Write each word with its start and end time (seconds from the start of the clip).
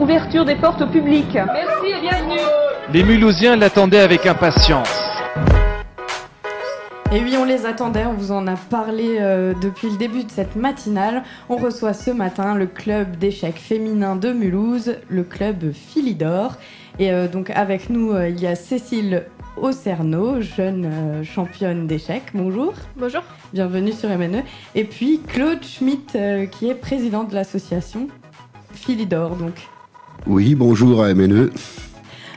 Ouverture 0.00 0.44
des 0.44 0.56
portes 0.56 0.82
au 0.82 0.88
public. 0.88 1.26
Merci 1.34 1.86
et 1.86 2.00
bienvenue. 2.00 2.40
Les 2.92 3.04
Mulhousiens 3.04 3.54
l'attendaient 3.54 4.00
avec 4.00 4.26
impatience. 4.26 4.88
Et 7.12 7.20
oui, 7.20 7.36
on 7.38 7.44
les 7.44 7.64
attendait, 7.64 8.04
on 8.04 8.14
vous 8.14 8.32
en 8.32 8.48
a 8.48 8.56
parlé 8.56 9.18
euh, 9.20 9.54
depuis 9.62 9.90
le 9.90 9.96
début 9.96 10.24
de 10.24 10.30
cette 10.32 10.56
matinale. 10.56 11.22
On 11.48 11.56
reçoit 11.56 11.92
ce 11.92 12.10
matin 12.10 12.56
le 12.56 12.66
club 12.66 13.16
d'échecs 13.18 13.58
féminin 13.58 14.16
de 14.16 14.32
Mulhouse, 14.32 14.96
le 15.08 15.22
club 15.22 15.70
Philidor. 15.72 16.56
Et 16.98 17.12
euh, 17.12 17.28
donc 17.28 17.50
avec 17.50 17.88
nous, 17.88 18.10
euh, 18.10 18.28
il 18.28 18.40
y 18.40 18.48
a 18.48 18.56
Cécile 18.56 19.26
Aucerno, 19.56 20.40
jeune 20.40 21.22
championne 21.22 21.86
d'échecs. 21.86 22.32
Bonjour. 22.34 22.72
Bonjour. 22.96 23.22
Bienvenue 23.52 23.92
sur 23.92 24.08
MNE. 24.08 24.42
Et 24.74 24.82
puis 24.82 25.20
Claude 25.28 25.62
Schmitt, 25.62 26.18
qui 26.50 26.68
est 26.68 26.74
président 26.74 27.22
de 27.22 27.32
l'association 27.32 28.08
Philidor. 28.72 29.36
Donc. 29.36 29.54
Oui, 30.26 30.54
bonjour 30.54 31.02
à 31.02 31.12
MNE. 31.14 31.50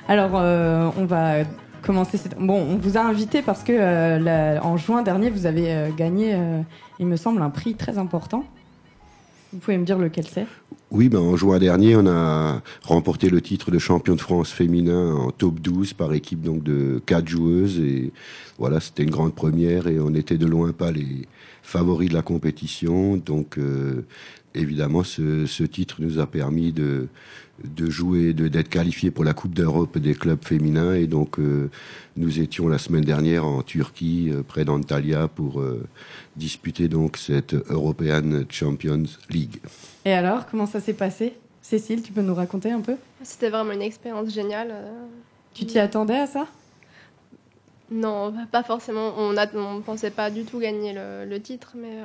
Alors, 0.08 0.34
on 0.34 1.06
va 1.06 1.44
commencer 1.88 2.20
Bon, 2.38 2.62
on 2.62 2.76
vous 2.76 2.98
a 2.98 3.02
invité 3.02 3.42
parce 3.42 3.64
que 3.64 3.72
euh, 3.72 4.60
en 4.62 4.76
juin 4.78 5.02
dernier, 5.04 5.30
vous 5.30 5.46
avez 5.46 5.72
euh, 5.74 5.90
gagné, 5.96 6.36
euh, 6.36 6.62
il 7.00 7.08
me 7.08 7.16
semble, 7.16 7.42
un 7.42 7.50
prix 7.50 7.76
très 7.76 7.98
important. 7.98 8.44
Vous 9.54 9.60
pouvez 9.60 9.78
me 9.78 9.86
dire 9.86 9.98
lequel 9.98 10.26
c'est? 10.28 10.46
Oui, 10.92 11.08
ben, 11.08 11.20
en 11.20 11.38
juin 11.38 11.58
dernier, 11.60 11.96
on 11.96 12.06
a 12.06 12.62
remporté 12.84 13.30
le 13.30 13.40
titre 13.40 13.72
de 13.72 13.80
champion 13.80 14.16
de 14.16 14.22
France 14.22 14.52
féminin 14.52 15.14
en 15.14 15.32
top 15.32 15.62
12 15.62 15.94
par 15.94 16.14
équipe 16.14 16.42
donc 16.42 16.64
de 16.64 17.02
quatre 17.06 17.30
joueuses. 17.30 17.80
Et 17.80 18.12
voilà, 18.60 18.82
c'était 18.82 19.04
une 19.04 19.10
grande 19.10 19.34
première 19.34 19.88
et 19.88 20.00
on 20.00 20.14
était 20.14 20.38
de 20.38 20.46
loin 20.46 20.74
pas 20.74 20.92
les 20.92 21.26
favoris 21.68 22.10
de 22.10 22.14
la 22.14 22.22
compétition. 22.22 23.18
Donc, 23.18 23.60
évidemment, 24.56 25.04
ce, 25.04 25.46
ce, 25.46 25.64
titre 25.64 25.98
nous 26.00 26.20
a 26.20 26.28
permis 26.28 26.72
de, 26.72 27.08
de 27.64 27.90
jouer, 27.90 28.34
d'être 28.34 28.70
qualifié 28.70 29.12
pour 29.12 29.24
la 29.24 29.34
Coupe 29.34 29.54
d'Europe 29.54 29.98
des 29.98 30.14
clubs 30.14 30.44
féminins. 30.44 30.94
Et 30.94 31.08
donc, 31.08 31.40
euh, 31.40 31.70
nous 32.16 32.40
étions 32.40 32.68
la 32.68 32.78
semaine 32.78 33.04
dernière 33.04 33.46
en 33.46 33.62
Turquie, 33.62 34.30
euh, 34.32 34.44
près 34.44 34.66
d'Antalya, 34.66 35.28
pour 35.28 35.62
euh, 35.62 35.84
disputer 36.36 36.88
donc 36.88 37.18
cette 37.18 37.54
European 37.54 38.44
Champions 38.50 39.04
League. 39.30 39.60
Et 40.06 40.14
alors, 40.14 40.46
comment 40.48 40.66
ça 40.66 40.80
s'est 40.80 40.94
passé? 40.94 41.34
Cécile, 41.62 42.02
tu 42.02 42.12
peux 42.12 42.22
nous 42.22 42.36
raconter 42.36 42.72
un 42.72 42.82
peu? 42.82 42.96
C'était 43.24 43.50
vraiment 43.50 43.74
une 43.74 43.82
expérience 43.82 44.34
géniale. 44.34 44.74
Tu 45.54 45.66
t'y 45.66 45.80
attendais 45.80 46.18
à 46.18 46.28
ça? 46.28 46.48
Non, 47.90 48.34
pas 48.52 48.64
forcément. 48.64 49.14
On 49.18 49.32
ne 49.32 49.82
pensait 49.82 50.12
pas 50.12 50.30
du 50.30 50.44
tout 50.44 50.60
gagner 50.60 50.94
le, 50.94 51.26
le 51.26 51.42
titre, 51.42 51.74
mais 51.76 52.00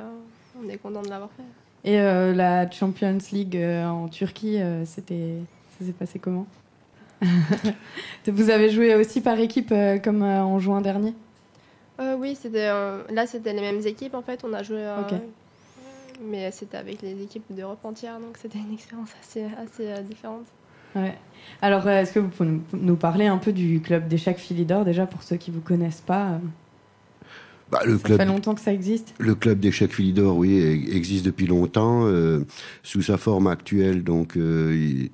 on 0.61 0.69
est 0.69 0.77
content 0.77 1.01
de 1.01 1.09
l'avoir 1.09 1.29
fait. 1.35 1.43
Et 1.85 1.99
euh, 1.99 2.33
la 2.33 2.69
Champions 2.71 3.17
League 3.31 3.57
euh, 3.57 3.85
en 3.85 4.07
Turquie, 4.07 4.61
euh, 4.61 4.85
c'était, 4.85 5.35
ça 5.77 5.85
s'est 5.85 5.91
passé 5.91 6.17
comment? 6.17 6.47
Vous 8.27 8.49
avez 8.49 8.69
joué 8.69 8.95
aussi 8.95 9.21
par 9.21 9.39
équipe 9.39 9.73
comme 10.03 10.23
en 10.23 10.59
juin 10.59 10.81
dernier? 10.81 11.13
Oui, 12.17 12.37
c'était, 12.39 12.67
là 12.67 13.25
c'était 13.25 13.53
les 13.53 13.61
mêmes 13.61 13.85
équipes 13.87 14.13
en 14.13 14.21
fait. 14.21 14.43
On 14.43 14.51
a 14.51 14.61
joué, 14.61 14.85
mais 16.21 16.51
c'était 16.51 16.75
avec 16.75 17.01
les 17.01 17.21
équipes 17.21 17.45
d'Europe 17.49 17.79
entière, 17.85 18.19
donc 18.19 18.37
c'était 18.37 18.59
une 18.59 18.73
expérience 18.73 19.11
assez, 19.21 19.45
assez 19.57 20.03
différente. 20.03 20.45
Ouais. 20.95 21.15
Alors, 21.61 21.87
est-ce 21.87 22.13
que 22.13 22.19
vous 22.19 22.29
pouvez 22.29 22.49
nous 22.73 22.95
parler 22.95 23.27
un 23.27 23.37
peu 23.37 23.53
du 23.53 23.79
club 23.79 24.07
d'échecs 24.07 24.37
Philidor, 24.37 24.85
déjà 24.85 25.05
pour 25.05 25.23
ceux 25.23 25.37
qui 25.37 25.49
ne 25.49 25.55
vous 25.55 25.61
connaissent 25.61 26.01
pas 26.01 26.39
bah, 27.71 27.81
le 27.85 27.97
ça 27.97 28.17
fait 28.17 28.25
longtemps 28.25 28.53
que 28.53 28.61
ça 28.61 28.71
existe 28.71 29.15
Le 29.17 29.33
club 29.33 29.59
d'échecs 29.59 29.93
Philidor, 29.93 30.37
oui, 30.37 30.59
e-, 30.59 30.95
existe 30.95 31.25
depuis 31.25 31.47
longtemps. 31.47 32.05
Euh, 32.05 32.45
sous 32.83 33.01
sa 33.01 33.17
forme 33.17 33.47
actuelle, 33.47 34.03
donc, 34.03 34.37
euh, 34.37 34.75
il, 34.75 35.09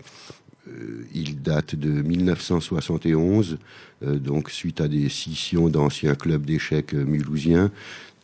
euh, 0.68 1.06
il, 1.14 1.42
date 1.42 1.76
de 1.76 2.02
1971, 2.02 3.60
donc 4.02 4.50
suite 4.50 4.82
à 4.82 4.90
des 4.90 5.08
scissions 5.08 5.70
d'anciens 5.70 6.16
clubs 6.16 6.46
d'échecs 6.46 6.94
mulhousiens. 6.94 7.72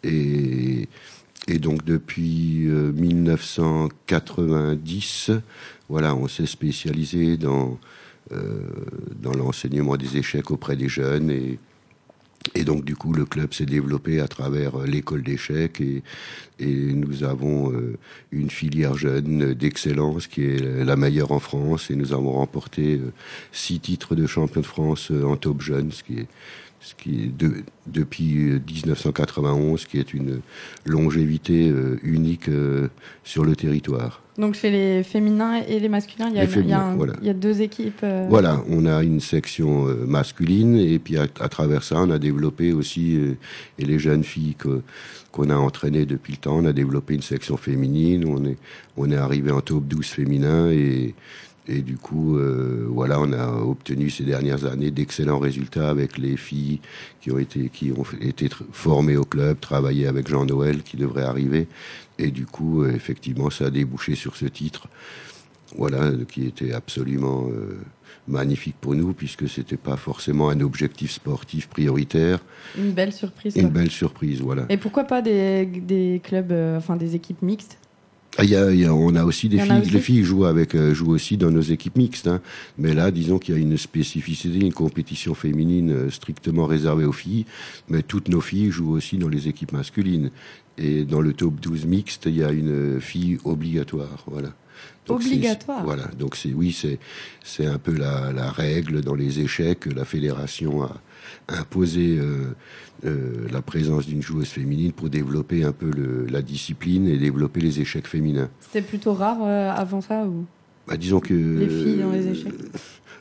Et, 0.03 0.89
et 1.47 1.59
donc 1.59 1.85
depuis 1.85 2.65
1990, 2.67 5.29
voilà, 5.89 6.15
on 6.15 6.27
s'est 6.27 6.47
spécialisé 6.47 7.37
dans, 7.37 7.77
dans 8.31 9.33
l'enseignement 9.33 9.95
des 9.95 10.17
échecs 10.17 10.49
auprès 10.49 10.75
des 10.75 10.89
jeunes. 10.89 11.29
Et 11.29 11.59
et 12.53 12.63
donc, 12.63 12.85
du 12.85 12.95
coup, 12.95 13.13
le 13.13 13.25
club 13.25 13.53
s'est 13.53 13.65
développé 13.65 14.19
à 14.19 14.27
travers 14.27 14.81
euh, 14.81 14.85
l'école 14.85 15.23
d'échecs 15.23 15.81
et, 15.81 16.03
et, 16.59 16.93
nous 16.93 17.23
avons 17.23 17.71
euh, 17.71 17.97
une 18.31 18.49
filière 18.49 18.95
jeune 18.95 19.53
d'excellence 19.53 20.27
qui 20.27 20.43
est 20.43 20.83
la 20.83 20.95
meilleure 20.95 21.31
en 21.31 21.39
France 21.39 21.91
et 21.91 21.95
nous 21.95 22.13
avons 22.13 22.33
remporté 22.33 22.95
euh, 22.95 23.11
six 23.51 23.79
titres 23.79 24.15
de 24.15 24.25
champion 24.27 24.61
de 24.61 24.65
France 24.65 25.11
en 25.11 25.35
top 25.35 25.61
jeune, 25.61 25.91
ce 25.91 26.03
qui 26.03 26.19
est 26.19 26.27
ce 26.81 26.93
qui 26.93 27.23
est 27.23 27.35
de, 27.35 27.63
depuis 27.87 28.61
1991, 28.67 29.85
qui 29.85 29.97
est 29.97 30.13
une 30.13 30.41
longévité 30.85 31.73
unique 32.03 32.47
sur 33.23 33.43
le 33.43 33.55
territoire. 33.55 34.21
Donc 34.37 34.55
chez 34.55 34.69
les 34.69 35.03
féminins 35.03 35.61
et 35.65 35.79
les 35.79 35.87
masculins, 35.87 36.27
il 36.29 36.35
y 36.35 36.39
a, 36.39 36.43
il 36.43 37.25
y 37.25 37.29
a, 37.29 37.33
deux 37.33 37.61
équipes. 37.61 38.01
Euh, 38.03 38.25
voilà, 38.29 38.61
on 38.69 38.85
a 38.85 39.01
une 39.01 39.21
section 39.21 39.87
euh, 39.87 40.05
masculine 40.05 40.75
et 40.75 40.99
puis 40.99 41.17
à, 41.17 41.27
travers 41.27 41.83
ça, 41.83 41.95
on 41.99 42.09
a 42.09 42.19
développé 42.19 42.73
aussi, 42.73 43.15
euh, 43.15 43.37
et 43.79 43.85
les 43.85 43.97
jeunes 43.97 44.25
filles 44.25 44.55
qu'on 45.31 45.49
a 45.49 45.55
entraînées 45.55 46.05
depuis 46.05 46.37
on 46.51 46.65
a 46.65 46.73
développé 46.73 47.15
une 47.15 47.21
section 47.21 47.57
féminine, 47.57 48.25
on 48.97 49.11
est, 49.11 49.15
arrivé 49.15 49.51
en 49.51 49.61
top 49.61 49.85
12 49.87 50.05
féminin 50.05 50.69
et, 50.71 51.13
du 51.67 51.97
coup, 51.97 52.37
euh, 52.37 52.85
voilà, 52.89 53.19
on 53.19 53.33
a 53.33 53.47
obtenu 53.63 54.09
ces 54.09 54.23
dernières 54.23 54.65
années 54.65 54.91
d'excellents 54.91 55.39
résultats 55.39 55.89
avec 55.89 56.17
les 56.17 56.37
filles 56.37 56.79
qui 57.21 57.31
ont 57.31 57.39
été 57.39 57.69
qui 57.69 57.91
ont 57.91 58.05
été 58.21 58.49
formées 58.71 59.17
au 59.17 59.25
club, 59.25 59.59
travaillé 59.59 60.05
avec 60.05 60.27
Jean 60.27 60.45
Noël 60.45 60.83
qui 60.83 60.95
devrait 60.95 61.23
arriver. 61.23 61.67
Et 62.19 62.29
du 62.29 62.45
coup, 62.45 62.83
euh, 62.83 62.93
effectivement, 62.93 63.49
ça 63.49 63.65
a 63.65 63.69
débouché 63.71 64.13
sur 64.13 64.35
ce 64.35 64.45
titre, 64.45 64.87
voilà, 65.75 66.11
qui 66.29 66.45
était 66.45 66.71
absolument 66.71 67.47
euh, 67.49 67.79
magnifique 68.27 68.75
pour 68.79 68.95
nous 68.95 69.13
puisque 69.13 69.47
c'était 69.47 69.77
pas 69.77 69.97
forcément 69.97 70.49
un 70.49 70.59
objectif 70.61 71.11
sportif 71.11 71.67
prioritaire. 71.67 72.39
Une 72.77 72.91
belle 72.91 73.13
surprise. 73.13 73.55
Une 73.55 73.69
belle 73.69 73.91
surprise, 73.91 74.41
voilà. 74.41 74.65
Et 74.69 74.77
pourquoi 74.77 75.03
pas 75.03 75.21
des, 75.21 75.65
des 75.65 76.21
clubs, 76.23 76.53
enfin 76.77 76.95
des 76.95 77.15
équipes 77.15 77.41
mixtes? 77.41 77.77
Ah, 78.37 78.43
y 78.43 78.53
a, 78.55 78.73
y 78.73 78.83
a, 78.83 78.93
on 78.93 79.15
a 79.15 79.23
aussi 79.23 79.47
des 79.47 79.59
filles. 79.59 79.89
Les 79.91 79.99
filles 79.99 80.23
jouent 80.23 80.43
avec, 80.43 80.75
euh, 80.75 80.93
jouent 80.93 81.11
aussi 81.11 81.37
dans 81.37 81.51
nos 81.51 81.61
équipes 81.61 81.95
mixtes. 81.95 82.27
Hein. 82.27 82.41
Mais 82.77 82.93
là, 82.93 83.09
disons 83.09 83.39
qu'il 83.39 83.55
y 83.55 83.57
a 83.57 83.61
une 83.61 83.77
spécificité, 83.77 84.59
une 84.59 84.73
compétition 84.73 85.33
féminine 85.33 85.91
euh, 85.91 86.09
strictement 86.09 86.65
réservée 86.65 87.05
aux 87.05 87.13
filles. 87.13 87.45
Mais 87.87 88.03
toutes 88.03 88.27
nos 88.27 88.41
filles 88.41 88.71
jouent 88.71 88.91
aussi 88.91 89.17
dans 89.17 89.29
les 89.29 89.47
équipes 89.47 89.71
masculines. 89.71 90.31
Et 90.77 91.05
dans 91.05 91.21
le 91.21 91.31
top 91.31 91.61
12 91.61 91.85
mixte, 91.85 92.25
il 92.25 92.35
y 92.35 92.43
a 92.43 92.51
une 92.51 92.99
fille 92.99 93.37
obligatoire. 93.45 94.25
Voilà. 94.27 94.49
Obligatoire. 95.07 95.83
Voilà. 95.83 96.07
Donc 96.17 96.35
c'est 96.35 96.53
oui, 96.53 96.71
c'est 96.71 96.99
c'est 97.43 97.65
un 97.65 97.77
peu 97.77 97.93
la, 97.93 98.31
la 98.31 98.51
règle 98.51 99.01
dans 99.01 99.15
les 99.15 99.39
échecs. 99.39 99.85
La 99.85 100.05
fédération 100.05 100.83
a 100.83 100.91
imposé. 101.47 102.17
Euh, 102.17 102.55
euh, 103.03 103.47
la 103.51 103.61
présence 103.61 104.07
d'une 104.07 104.21
joueuse 104.21 104.47
féminine 104.47 104.93
pour 104.93 105.09
développer 105.09 105.65
un 105.65 105.73
peu 105.73 105.91
le, 105.91 106.25
la 106.27 106.41
discipline 106.41 107.07
et 107.07 107.17
développer 107.17 107.59
les 107.59 107.81
échecs 107.81 108.07
féminins. 108.07 108.49
C'était 108.61 108.81
plutôt 108.81 109.13
rare 109.13 109.39
euh, 109.43 109.69
avant 109.69 109.99
ça 109.99 110.25
ou? 110.25 110.45
Bah, 110.87 110.95
Disons 110.95 111.19
que 111.19 111.33
les 111.33 111.67
filles 111.67 111.97
dans 111.97 112.11
les 112.11 112.27
échecs. 112.27 112.53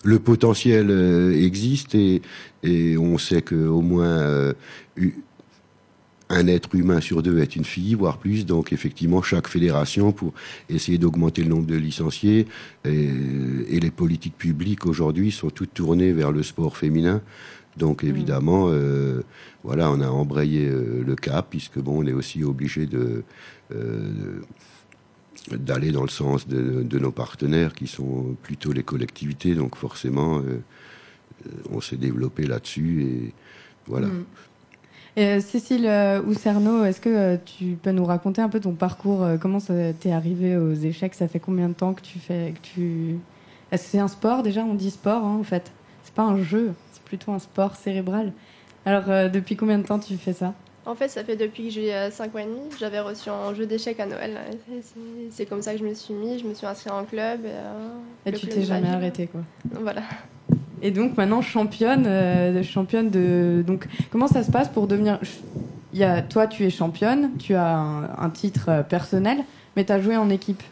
Le 0.04 0.18
potentiel 0.20 0.90
existe 1.34 1.96
et, 1.96 2.22
et, 2.62 2.96
on 2.96 3.18
sait 3.18 3.42
qu'au 3.42 3.80
moins 3.80 4.54
un 6.30 6.46
être 6.46 6.74
humain 6.74 7.00
sur 7.00 7.22
deux 7.22 7.38
est 7.40 7.54
une 7.56 7.64
fille, 7.64 7.94
voire 7.94 8.18
plus. 8.18 8.46
Donc 8.46 8.72
effectivement, 8.72 9.22
chaque 9.22 9.48
fédération, 9.48 10.12
pour 10.12 10.32
essayer 10.68 10.98
d'augmenter 10.98 11.42
le 11.42 11.48
nombre 11.50 11.66
de 11.66 11.76
licenciés, 11.76 12.46
et, 12.84 13.08
et 13.68 13.80
les 13.80 13.90
politiques 13.90 14.38
publiques 14.38 14.86
aujourd'hui 14.86 15.30
sont 15.30 15.50
toutes 15.50 15.74
tournées 15.74 16.12
vers 16.12 16.32
le 16.32 16.42
sport 16.42 16.76
féminin. 16.76 17.20
Donc 17.76 18.02
mm. 18.02 18.08
évidemment, 18.08 18.66
euh, 18.68 19.22
voilà, 19.62 19.90
on 19.90 20.00
a 20.00 20.08
embrayé 20.08 20.68
euh, 20.68 21.02
le 21.04 21.16
cap 21.16 21.48
puisque 21.50 21.78
bon, 21.78 22.02
on 22.02 22.06
est 22.06 22.12
aussi 22.12 22.44
obligé 22.44 22.86
de 22.86 23.24
euh, 23.72 24.40
d'aller 25.50 25.92
dans 25.92 26.02
le 26.02 26.08
sens 26.08 26.48
de, 26.48 26.98
nos 26.98 27.12
partenaires 27.12 27.74
qui 27.74 27.86
sont 27.86 28.36
plutôt 28.42 28.72
les 28.72 28.82
collectivités. 28.82 29.54
Donc 29.54 29.76
forcément, 29.76 30.42
on 31.70 31.82
s'est 31.82 31.98
développé 31.98 32.46
là-dessus 32.46 33.02
et 33.02 33.34
voilà. 33.86 34.08
Mm. 35.16 35.40
Cécile 35.40 36.22
Ousserno, 36.26 36.84
est-ce 36.84 37.00
que 37.00 37.36
tu 37.36 37.76
peux 37.80 37.92
nous 37.92 38.04
raconter 38.04 38.42
un 38.42 38.48
peu 38.48 38.60
ton 38.60 38.72
parcours 38.72 39.26
Comment 39.40 39.58
t'es 40.00 40.12
arrivé 40.12 40.56
aux 40.56 40.74
échecs? 40.74 41.14
Ça 41.14 41.28
fait 41.28 41.40
combien 41.40 41.68
de 41.68 41.74
temps 41.74 41.94
que 41.94 42.02
tu 42.02 42.18
fais 42.18 42.52
que 42.54 42.66
tu... 42.66 43.18
C'est 43.76 43.98
un 43.98 44.08
sport 44.08 44.42
déjà? 44.42 44.62
On 44.62 44.74
dit 44.74 44.90
sport 44.90 45.24
hein, 45.24 45.36
en 45.38 45.44
fait. 45.44 45.72
C'est 46.04 46.14
pas 46.14 46.22
un 46.22 46.42
jeu 46.42 46.74
plutôt 47.04 47.32
un 47.32 47.38
sport 47.38 47.76
cérébral. 47.76 48.32
Alors, 48.84 49.08
euh, 49.08 49.28
depuis 49.28 49.56
combien 49.56 49.78
de 49.78 49.86
temps 49.86 49.98
tu 49.98 50.16
fais 50.16 50.32
ça? 50.32 50.54
En 50.86 50.94
fait, 50.94 51.08
ça 51.08 51.24
fait 51.24 51.36
depuis 51.36 51.68
que 51.68 51.70
j'ai 51.70 52.10
5 52.10 52.34
ans 52.34 52.38
et 52.38 52.44
demi. 52.44 52.60
J'avais 52.78 53.00
reçu 53.00 53.30
un 53.30 53.54
jeu 53.54 53.64
d'échecs 53.64 54.00
à 54.00 54.06
Noël. 54.06 54.38
C'est 55.30 55.46
comme 55.46 55.62
ça 55.62 55.72
que 55.72 55.78
je 55.78 55.84
me 55.84 55.94
suis 55.94 56.12
mis. 56.12 56.38
Je 56.38 56.46
me 56.46 56.52
suis 56.52 56.66
inscrite 56.66 56.92
en 56.92 57.04
club. 57.04 57.40
Et, 58.26 58.28
et 58.28 58.32
tu 58.32 58.46
t'es 58.46 58.62
jamais 58.62 58.90
arrêtée, 58.90 59.26
quoi. 59.26 59.40
Voilà. 59.80 60.02
Et 60.82 60.90
donc 60.90 61.16
maintenant 61.16 61.42
championne, 61.42 62.04
euh, 62.06 62.62
championne 62.62 63.10
de. 63.10 63.64
Donc 63.66 63.86
comment 64.10 64.26
ça 64.26 64.42
se 64.42 64.50
passe 64.50 64.68
pour 64.68 64.86
devenir. 64.86 65.18
Il 65.92 66.00
y 66.00 66.04
a, 66.04 66.22
toi, 66.22 66.48
tu 66.48 66.64
es 66.64 66.70
championne, 66.70 67.30
tu 67.38 67.54
as 67.54 67.70
un, 67.72 68.30
titre 68.30 68.68
euh, 68.68 68.82
personnel, 68.82 69.38
mais 69.76 69.84
tu 69.84 69.92
as 69.92 70.00
joué 70.00 70.16
en 70.16 70.28
équipe. 70.28 70.62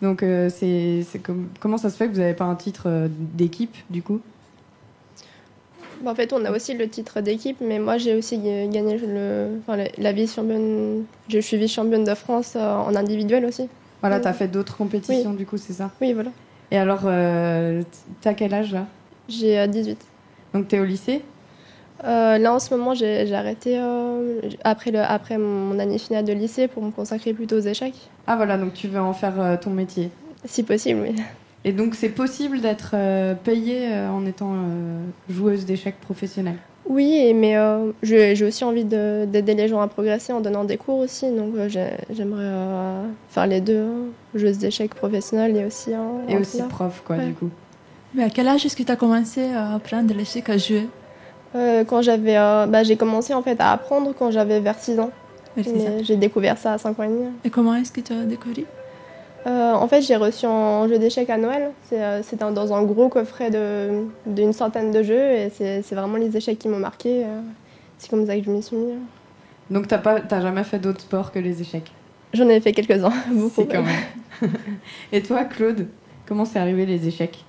Donc 0.00 0.22
euh, 0.22 0.48
c'est 0.48 1.04
comme... 1.22 1.48
comment 1.60 1.76
ça 1.76 1.90
se 1.90 1.96
fait 1.98 2.08
que 2.08 2.12
vous 2.12 2.20
n'avez 2.20 2.32
pas 2.32 2.46
un 2.46 2.54
titre 2.54 3.08
d'équipe 3.10 3.76
du 3.90 4.02
coup? 4.02 4.20
Bah, 6.02 6.12
En 6.12 6.14
fait, 6.14 6.32
on 6.32 6.42
a 6.46 6.50
aussi 6.50 6.72
le 6.74 6.88
titre 6.88 7.20
d'équipe, 7.20 7.58
mais 7.60 7.78
moi 7.78 7.98
j'ai 7.98 8.14
aussi 8.14 8.38
gagné 8.38 8.96
le, 8.96 9.58
enfin, 9.60 9.84
la 9.98 10.12
vice-championne. 10.12 11.04
Je 11.28 11.38
suis 11.38 11.58
vice-championne 11.58 12.04
de 12.04 12.14
France 12.14 12.56
en 12.56 12.94
individuel 12.94 13.44
aussi. 13.44 13.68
Voilà, 14.00 14.20
tu 14.20 14.26
as 14.28 14.32
fait 14.32 14.48
d'autres 14.48 14.78
compétitions 14.78 15.34
du 15.34 15.44
coup, 15.44 15.58
c'est 15.58 15.74
ça? 15.74 15.90
Oui, 16.00 16.14
voilà. 16.14 16.30
Et 16.70 16.78
alors, 16.78 17.02
tu 17.02 18.28
as 18.28 18.34
quel 18.34 18.54
âge 18.54 18.72
là? 18.72 18.86
J'ai 19.30 19.66
18. 19.66 19.90
Euh, 19.90 20.58
Donc 20.58 20.68
tu 20.68 20.76
es 20.76 20.80
au 20.80 20.84
lycée? 20.84 21.22
Euh, 22.04 22.38
Là 22.38 22.54
en 22.54 22.58
ce 22.58 22.74
moment 22.74 22.94
j'ai 22.94 23.32
arrêté 23.34 23.78
euh, 23.78 24.40
après, 24.64 24.90
le, 24.90 25.00
après 25.00 25.38
mon 25.38 25.78
année 25.78 25.98
finale 25.98 26.24
de 26.24 26.32
lycée 26.32 26.66
pour 26.66 26.82
me 26.82 26.90
consacrer 26.90 27.32
plutôt 27.32 27.56
aux 27.56 27.60
échecs. 27.60 28.10
Ah 28.26 28.36
voilà, 28.36 28.56
donc 28.56 28.72
tu 28.74 28.88
veux 28.88 29.00
en 29.00 29.12
faire 29.12 29.58
ton 29.60 29.70
métier 29.70 30.10
Si 30.44 30.62
possible, 30.62 31.00
oui. 31.02 31.16
Et 31.64 31.72
donc 31.72 31.94
c'est 31.94 32.08
possible 32.08 32.60
d'être 32.60 32.94
payée 33.44 33.88
en 34.10 34.24
étant 34.24 34.54
joueuse 35.28 35.64
d'échecs 35.66 36.00
professionnelle 36.00 36.56
oui, 36.86 37.34
mais 37.34 37.54
j'ai 38.02 38.44
aussi 38.44 38.64
envie 38.64 38.84
d'aider 38.84 39.54
les 39.54 39.68
gens 39.68 39.80
à 39.80 39.86
progresser 39.86 40.32
en 40.32 40.40
donnant 40.40 40.64
des 40.64 40.76
cours 40.76 40.98
aussi. 40.98 41.30
Donc 41.30 41.54
j'aimerais 42.10 43.04
faire 43.28 43.46
les 43.46 43.60
deux, 43.60 43.86
joueuse 44.34 44.58
d'échecs 44.58 44.94
professionnelle 44.94 45.56
et 45.56 45.64
aussi 45.66 45.90
Et 46.28 46.36
aussi 46.36 46.62
prof, 46.68 47.02
quoi, 47.06 47.18
du 47.18 47.34
coup. 47.34 47.50
Mais 48.14 48.24
à 48.24 48.30
quel 48.30 48.48
âge 48.48 48.66
est-ce 48.66 48.76
que 48.76 48.82
tu 48.82 48.90
as 48.92 48.96
commencé 48.96 49.44
à 49.52 49.74
apprendre 49.74 50.12
l'échec 50.14 50.48
à 50.50 50.58
jouer? 50.58 50.88
Euh, 51.54 51.84
Quand 51.84 52.02
j'avais, 52.02 52.36
euh, 52.36 52.66
bah, 52.66 52.82
j'ai 52.82 52.96
commencé 52.96 53.34
en 53.34 53.42
fait 53.42 53.60
à 53.60 53.72
apprendre 53.72 54.12
quand 54.18 54.30
j'avais 54.30 54.60
vers 54.60 54.78
6 54.78 54.98
ans. 55.00 55.10
J'ai 56.02 56.16
découvert 56.16 56.58
ça 56.58 56.74
à 56.74 56.78
5 56.78 56.98
ans 56.98 57.02
et 57.04 57.08
demi. 57.08 57.26
Et 57.44 57.50
comment 57.50 57.74
est-ce 57.74 57.92
que 57.92 58.00
tu 58.00 58.12
as 58.12 58.24
découvert? 58.24 58.64
Euh, 59.46 59.72
En 59.74 59.88
fait, 59.88 60.02
j'ai 60.02 60.16
reçu 60.16 60.46
un 60.46 60.86
jeu 60.88 60.98
d'échecs 60.98 61.30
à 61.30 61.36
Noël. 61.36 61.70
C'est 61.90 62.36
dans 62.38 62.72
un 62.74 62.82
gros 62.82 63.08
coffret 63.08 63.50
d'une 64.26 64.52
centaine 64.52 64.90
de 64.92 65.02
jeux 65.02 65.30
et 65.32 65.50
c'est 65.50 65.94
vraiment 65.94 66.16
les 66.16 66.36
échecs 66.36 66.58
qui 66.58 66.68
m'ont 66.68 66.78
marqué. 66.78 67.24
C'est 67.98 68.10
comme 68.10 68.26
ça 68.26 68.36
que 68.36 68.44
je 68.44 68.50
m'y 68.50 68.62
suis 68.62 68.76
mis. 68.76 68.92
Donc 69.70 69.86
tu 69.86 69.94
n'as 69.94 70.40
jamais 70.40 70.64
fait 70.64 70.78
d'autres 70.78 71.00
sports 71.02 71.30
que 71.32 71.38
les 71.38 71.60
échecs? 71.60 71.90
J'en 72.32 72.48
ai 72.48 72.60
fait 72.60 72.72
quelques-uns, 72.72 73.12
beaucoup. 73.32 73.64
quand 73.64 73.82
même. 73.82 74.50
et 75.12 75.20
toi, 75.22 75.44
Claude, 75.44 75.86
comment 76.26 76.44
c'est 76.44 76.58
arrivé 76.58 76.86
les 76.86 77.06
échecs? 77.08 77.44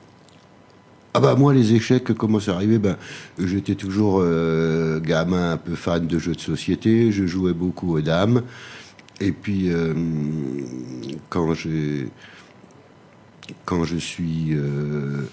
Ah 1.13 1.19
bah 1.19 1.35
moi 1.35 1.53
les 1.53 1.73
échecs 1.73 2.13
comment 2.13 2.39
c'est 2.39 2.51
arrivé 2.51 2.79
ben 2.79 2.95
j'étais 3.37 3.75
toujours 3.75 4.19
euh, 4.21 5.01
gamin 5.01 5.51
un 5.53 5.57
peu 5.57 5.75
fan 5.75 6.07
de 6.07 6.19
jeux 6.19 6.35
de 6.35 6.39
société. 6.39 7.11
Je 7.11 7.25
jouais 7.25 7.53
beaucoup 7.53 7.97
aux 7.97 8.01
dames. 8.01 8.43
Et 9.19 9.33
puis 9.33 9.69
euh, 9.73 9.93
quand 11.29 11.53
je 11.53 12.07
suis 13.97 14.53
euh, 14.53 15.27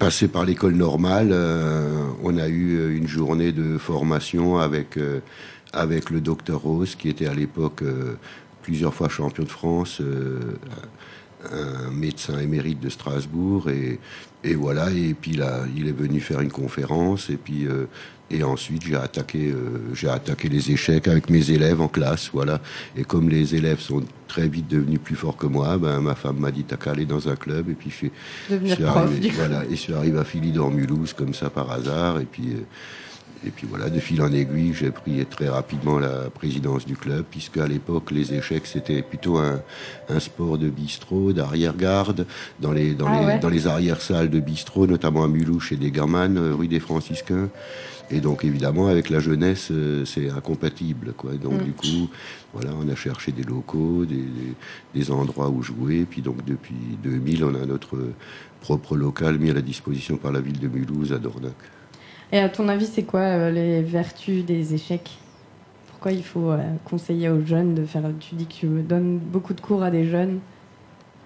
passé 0.00 0.26
par 0.26 0.44
l'école 0.44 0.74
normale 0.74 1.32
on 2.24 2.36
a 2.36 2.48
eu 2.48 2.96
une 2.96 3.06
journée 3.06 3.52
de 3.52 3.78
formation 3.78 4.58
avec 4.58 4.98
avec 5.72 6.10
le 6.10 6.20
docteur 6.20 6.62
Rose 6.62 6.96
qui 6.96 7.08
était 7.08 7.26
à 7.26 7.34
l'époque 7.34 7.84
plusieurs 8.62 8.92
fois 8.92 9.08
champion 9.08 9.44
de 9.44 9.48
France 9.48 10.02
un 11.52 11.90
médecin 11.90 12.38
émérite 12.38 12.80
de 12.80 12.88
Strasbourg 12.88 13.70
et, 13.70 13.98
et 14.44 14.54
voilà 14.54 14.90
et 14.90 15.14
puis 15.14 15.32
là 15.32 15.64
il 15.76 15.88
est 15.88 15.92
venu 15.92 16.20
faire 16.20 16.40
une 16.40 16.50
conférence 16.50 17.30
et 17.30 17.36
puis 17.36 17.66
euh, 17.66 17.86
et 18.30 18.42
ensuite 18.42 18.82
j'ai 18.84 18.96
attaqué 18.96 19.50
euh, 19.50 19.94
j'ai 19.94 20.08
attaqué 20.08 20.48
les 20.48 20.70
échecs 20.70 21.08
avec 21.08 21.30
mes 21.30 21.50
élèves 21.50 21.80
en 21.80 21.88
classe 21.88 22.30
voilà. 22.32 22.60
Et 22.96 23.04
comme 23.04 23.28
les 23.28 23.54
élèves 23.54 23.80
sont 23.80 24.02
très 24.26 24.48
vite 24.48 24.68
devenus 24.68 25.00
plus 25.02 25.16
forts 25.16 25.36
que 25.36 25.46
moi 25.46 25.78
ben 25.78 26.00
ma 26.00 26.14
femme 26.14 26.38
m'a 26.38 26.50
dit 26.50 26.64
t'as 26.64 26.76
qu'à 26.76 26.90
aller 26.90 27.06
dans 27.06 27.28
un 27.28 27.36
club 27.36 27.70
et 27.70 27.74
puis 27.74 27.90
je, 27.90 27.96
suis 27.96 28.84
arrivé, 28.84 29.30
voilà 29.34 29.64
et 29.64 29.70
je 29.70 29.76
suis 29.76 29.94
arrivé 29.94 30.18
à 30.18 30.24
Philidor 30.24 30.70
Mulhouse 30.70 31.12
comme 31.12 31.34
ça 31.34 31.50
par 31.50 31.70
hasard 31.70 32.20
et 32.20 32.26
puis 32.26 32.52
euh, 32.52 32.62
et 33.46 33.50
puis 33.50 33.66
voilà, 33.68 33.88
de 33.88 34.00
fil 34.00 34.20
en 34.20 34.32
aiguille, 34.32 34.74
j'ai 34.74 34.90
pris 34.90 35.24
très 35.26 35.48
rapidement 35.48 35.98
la 35.98 36.28
présidence 36.30 36.84
du 36.84 36.96
club, 36.96 37.24
puisque 37.30 37.58
à 37.58 37.66
l'époque, 37.66 38.10
les 38.10 38.34
échecs, 38.34 38.66
c'était 38.66 39.02
plutôt 39.02 39.38
un, 39.38 39.60
sport 40.18 40.58
de 40.58 40.68
bistrot, 40.68 41.32
d'arrière-garde, 41.32 42.26
dans 42.60 42.72
les, 42.72 42.94
dans, 42.94 43.06
ah 43.06 43.34
les, 43.34 43.38
dans 43.38 43.48
les 43.48 43.66
arrière-salles 43.68 44.30
de 44.30 44.40
bistrot, 44.40 44.86
notamment 44.86 45.22
à 45.22 45.28
Mulhouse 45.28 45.62
chez 45.62 45.76
Degerman, 45.76 46.36
euh, 46.36 46.54
rue 46.54 46.66
des 46.66 46.80
Franciscains. 46.80 47.48
Et 48.10 48.20
donc, 48.20 48.44
évidemment, 48.44 48.88
avec 48.88 49.10
la 49.10 49.20
jeunesse, 49.20 49.68
euh, 49.70 50.04
c'est 50.04 50.30
incompatible. 50.30 51.12
Quoi. 51.16 51.34
Donc, 51.34 51.60
mm. 51.60 51.64
du 51.64 51.72
coup, 51.72 52.08
voilà, 52.54 52.70
on 52.74 52.88
a 52.88 52.96
cherché 52.96 53.30
des 53.32 53.44
locaux, 53.44 54.04
des, 54.04 54.24
des, 54.94 55.10
endroits 55.10 55.50
où 55.50 55.62
jouer. 55.62 56.06
Puis, 56.08 56.22
donc, 56.22 56.44
depuis 56.44 56.74
2000, 57.04 57.44
on 57.44 57.54
a 57.54 57.66
notre 57.66 57.98
propre 58.60 58.96
local 58.96 59.38
mis 59.38 59.50
à 59.50 59.54
la 59.54 59.62
disposition 59.62 60.16
par 60.16 60.32
la 60.32 60.40
ville 60.40 60.58
de 60.58 60.68
Mulhouse 60.68 61.12
à 61.12 61.18
Dornac. 61.18 61.54
Et 62.30 62.38
à 62.38 62.48
ton 62.48 62.68
avis, 62.68 62.86
c'est 62.86 63.04
quoi 63.04 63.20
euh, 63.20 63.50
les 63.50 63.82
vertus 63.82 64.44
des 64.44 64.74
échecs? 64.74 65.16
Pourquoi 65.88 66.12
il 66.12 66.22
faut 66.22 66.50
euh, 66.50 66.58
conseiller 66.84 67.30
aux 67.30 67.44
jeunes 67.44 67.74
de 67.74 67.84
faire 67.84 68.02
Tu 68.20 68.34
dis 68.34 68.46
que 68.46 68.52
tu 68.52 68.66
donnes 68.82 69.18
beaucoup 69.18 69.54
de 69.54 69.60
cours 69.60 69.82
à 69.82 69.90
des 69.90 70.04
jeunes. 70.04 70.40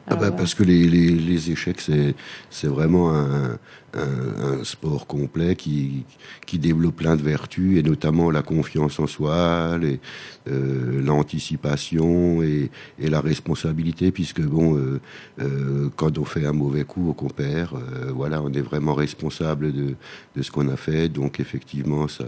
Ah 0.09 0.17
bah, 0.17 0.33
parce 0.33 0.55
que 0.55 0.65
les, 0.65 0.89
les, 0.89 1.11
les 1.11 1.51
échecs, 1.51 1.81
c'est 1.81 2.67
vraiment 2.67 3.15
un, 3.15 3.59
un, 3.95 4.61
un, 4.61 4.65
sport 4.65 5.07
complet 5.07 5.55
qui, 5.55 6.05
qui 6.47 6.59
développe 6.59 6.97
plein 6.97 7.15
de 7.15 7.23
vertus, 7.23 7.79
et 7.79 7.83
notamment 7.83 8.31
la 8.31 8.43
confiance 8.43 8.99
en 8.99 9.07
soi, 9.07 9.79
euh, 9.79 11.03
l'anticipation 11.03 12.43
et, 12.43 12.71
et, 12.99 13.11
la 13.11 13.21
responsabilité, 13.21 14.11
puisque 14.11 14.41
bon, 14.43 14.77
euh, 14.77 15.01
euh, 15.41 15.89
quand 15.95 16.19
on 16.19 16.25
fait 16.25 16.47
un 16.47 16.53
mauvais 16.53 16.85
coup 16.85 17.11
ou 17.11 17.13
qu'on 17.13 17.29
perd, 17.29 17.77
euh, 17.77 18.11
voilà, 18.13 18.43
on 18.43 18.53
est 18.53 18.61
vraiment 18.61 18.95
responsable 18.95 19.73
de, 19.73 19.95
de 20.35 20.43
ce 20.43 20.51
qu'on 20.51 20.69
a 20.69 20.77
fait, 20.77 21.09
donc 21.09 21.39
effectivement, 21.39 22.09
ça, 22.09 22.25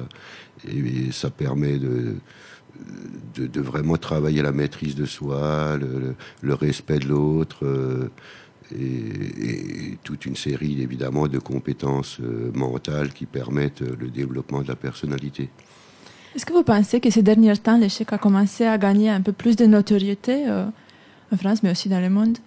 et, 0.69 1.11
ça 1.11 1.31
permet 1.31 1.79
de 1.79 1.89
de, 1.89 2.15
vraiment 3.61 3.97
travailler 3.97 4.43
la 4.43 4.53
maîtrise 4.53 4.95
de 4.95 5.07
soi, 5.07 5.79
le, 6.43 6.55
respect 6.55 6.99
de 6.99 7.09
l'autre, 7.09 7.65
euh, 7.65 8.11
et, 8.75 9.99
toute 10.03 10.27
une 10.27 10.37
série 10.37 10.81
évidemment 10.83 11.29
de 11.29 11.39
compétences 11.39 12.19
euh, 12.21 12.51
mentales 12.55 13.13
qui 13.13 13.27
permettent 13.27 13.83
euh, 13.83 13.97
le 13.99 14.09
développement 14.09 14.63
de 14.63 14.69
la 14.69 14.77
personnalité. 14.77 15.49
Est-ce 16.35 16.47
que 16.47 16.53
vous 16.53 16.65
pensez 16.65 17.01
que 17.01 17.11
ces 17.11 17.23
derniers 17.23 17.57
temps, 17.57 17.79
l'échec 17.79 18.13
a 18.13 18.19
commencé 18.19 18.65
à 18.65 18.77
gagner 18.79 19.11
un 19.11 19.21
peu 19.21 19.33
plus 19.33 19.57
de 19.57 19.67
notoriété 19.67 20.47
en 20.51 21.37
France, 21.37 21.63
mais 21.63 21.71
aussi 21.71 21.89
dans 21.89 22.01
le 22.01 22.11
monde? 22.11 22.39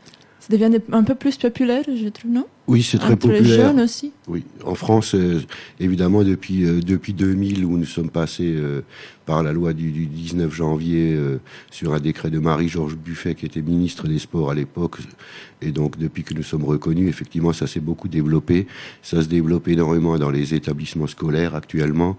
Ça 0.49 0.55
devient 0.55 0.79
un 0.93 1.03
peu 1.03 1.15
plus 1.15 1.35
populaire, 1.37 1.83
je 1.85 2.07
trouve, 2.07 2.31
non? 2.31 2.45
Oui, 2.67 2.81
c'est 2.81 2.97
très 2.97 3.13
Entre 3.13 3.27
populaire. 3.27 3.41
les 3.43 3.49
jeunes 3.49 3.81
aussi. 3.81 4.13
Oui, 4.27 4.45
en 4.63 4.75
France, 4.75 5.13
euh, 5.13 5.41
évidemment, 5.79 6.23
depuis 6.23 6.65
euh, 6.65 6.79
depuis 6.79 7.13
2000, 7.13 7.65
où 7.65 7.77
nous 7.77 7.85
sommes 7.85 8.09
passés 8.09 8.53
euh, 8.55 8.81
par 9.25 9.43
la 9.43 9.51
loi 9.51 9.73
du, 9.73 9.91
du 9.91 10.05
19 10.05 10.53
janvier 10.53 11.17
sur 11.69 11.93
un 11.93 11.99
décret 11.99 12.29
de 12.29 12.39
Marie-Georges 12.39 12.95
Buffet, 12.95 13.35
qui 13.35 13.45
était 13.45 13.61
ministre 13.61 14.07
des 14.07 14.19
Sports 14.19 14.51
à 14.51 14.55
l'époque, 14.55 14.99
et 15.61 15.71
donc 15.71 15.97
depuis 15.97 16.23
que 16.23 16.33
nous 16.33 16.43
sommes 16.43 16.63
reconnus, 16.63 17.09
effectivement, 17.09 17.51
ça 17.51 17.67
s'est 17.67 17.81
beaucoup 17.81 18.07
développé. 18.07 18.67
Ça 19.01 19.21
se 19.21 19.27
développe 19.27 19.67
énormément 19.67 20.17
dans 20.17 20.29
les 20.29 20.53
établissements 20.53 21.07
scolaires 21.07 21.55
actuellement. 21.55 22.17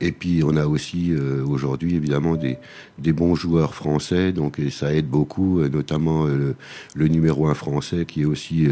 Et 0.00 0.12
puis 0.12 0.42
on 0.44 0.56
a 0.56 0.66
aussi 0.66 1.12
euh, 1.12 1.44
aujourd'hui 1.44 1.94
évidemment 1.94 2.36
des, 2.36 2.56
des, 2.98 3.12
bons 3.12 3.34
joueurs 3.34 3.74
français, 3.74 4.32
donc 4.32 4.58
ça 4.70 4.94
aide 4.94 5.06
beaucoup, 5.06 5.60
euh, 5.60 5.68
notamment 5.68 6.26
euh, 6.26 6.56
le, 6.94 7.08
numéro 7.08 7.48
1 7.48 7.54
français 7.54 8.06
qui 8.06 8.22
est 8.22 8.24
aussi 8.24 8.68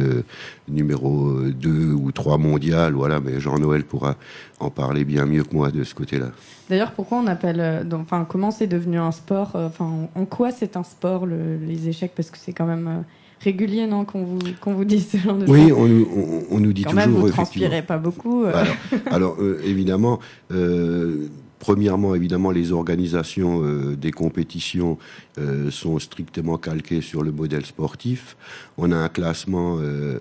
numéro 0.68 1.40
2 1.42 1.92
ou 1.92 2.12
3 2.12 2.38
mondial, 2.38 2.94
voilà, 2.94 3.20
mais 3.20 3.40
Jean-Noël 3.40 3.84
pourra 3.84 4.16
en 4.58 4.70
parler 4.70 5.04
bien 5.04 5.26
mieux 5.26 5.44
que 5.44 5.54
moi 5.54 5.70
de 5.70 5.84
ce 5.84 5.94
côté-là. 5.94 6.30
D'ailleurs, 6.70 6.92
pourquoi 6.92 7.18
on 7.18 7.26
appelle, 7.26 7.86
enfin, 7.92 8.26
comment 8.28 8.50
c'est 8.50 8.66
devenu 8.66 8.98
un 8.98 9.12
sport, 9.12 9.50
enfin, 9.54 10.08
en 10.14 10.24
quoi 10.24 10.50
c'est 10.50 10.76
un 10.76 10.82
sport 10.82 11.26
les 11.26 11.88
échecs, 11.88 12.12
parce 12.16 12.30
que 12.30 12.38
c'est 12.38 12.52
quand 12.52 12.66
même 12.66 13.04
régulier, 13.40 13.86
non, 13.86 14.04
qu'on 14.04 14.24
vous, 14.24 14.38
qu'on 14.60 14.74
vous 14.74 14.84
dise 14.84 15.08
ce 15.10 15.16
genre 15.16 15.36
de 15.36 15.46
Oui, 15.46 15.72
on, 15.72 15.84
on, 15.84 16.44
on, 16.50 16.60
nous 16.60 16.72
dit 16.72 16.82
Quand 16.82 16.90
toujours. 16.90 17.06
Même, 17.06 17.14
vous 17.16 17.30
transpirez 17.30 17.82
pas 17.82 17.98
beaucoup. 17.98 18.44
Euh. 18.44 18.52
Alors, 18.52 18.74
alors 19.10 19.36
euh, 19.40 19.60
évidemment, 19.64 20.18
euh, 20.52 21.28
Premièrement, 21.58 22.14
évidemment, 22.14 22.52
les 22.52 22.70
organisations 22.70 23.64
euh, 23.64 23.96
des 23.96 24.12
compétitions 24.12 24.96
euh, 25.38 25.70
sont 25.70 25.98
strictement 25.98 26.56
calquées 26.56 27.00
sur 27.00 27.22
le 27.22 27.32
modèle 27.32 27.66
sportif. 27.66 28.36
On 28.76 28.92
a 28.92 28.96
un 28.96 29.08
classement 29.08 29.78
euh, 29.80 30.20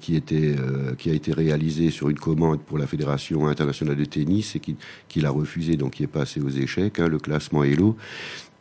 qui, 0.00 0.14
était, 0.14 0.54
qui 0.98 1.10
a 1.10 1.14
été 1.14 1.32
réalisé 1.32 1.90
sur 1.90 2.08
une 2.08 2.18
commande 2.18 2.60
pour 2.60 2.78
la 2.78 2.86
Fédération 2.86 3.48
internationale 3.48 3.96
de 3.96 4.04
tennis 4.04 4.56
et 4.56 4.60
qui, 4.60 4.76
qui 5.08 5.20
l'a 5.20 5.30
refusé, 5.30 5.76
donc 5.76 5.92
qui 5.94 6.04
est 6.04 6.08
passé 6.08 6.40
aux 6.40 6.48
échecs, 6.48 7.00
hein, 7.00 7.08
le 7.08 7.18
classement 7.18 7.64
Elo. 7.64 7.96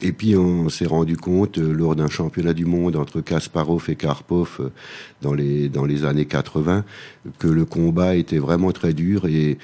Et 0.01 0.13
puis 0.13 0.35
on 0.37 0.69
s'est 0.69 0.85
rendu 0.85 1.17
compte 1.17 1.57
euh, 1.57 1.73
lors 1.73 1.95
d'un 1.95 2.07
championnat 2.07 2.53
du 2.53 2.65
monde 2.65 2.95
entre 2.95 3.19
Kasparov 3.19 3.89
et 3.89 3.95
Karpov 3.95 4.57
euh, 4.59 4.69
dans 5.21 5.33
les 5.33 5.67
dans 5.67 5.85
les 5.85 6.05
années 6.05 6.25
80 6.25 6.85
que 7.37 7.47
le 7.47 7.65
combat 7.65 8.15
était 8.15 8.37
vraiment 8.37 8.71
très 8.71 8.93
dur 8.93 9.25
et, 9.25 9.57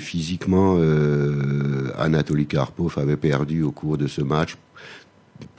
physiquement 0.00 0.76
euh, 0.78 1.90
Anatoly 1.98 2.46
Karpov 2.46 2.98
avait 2.98 3.18
perdu 3.18 3.62
au 3.62 3.70
cours 3.70 3.98
de 3.98 4.06
ce 4.06 4.22
match 4.22 4.56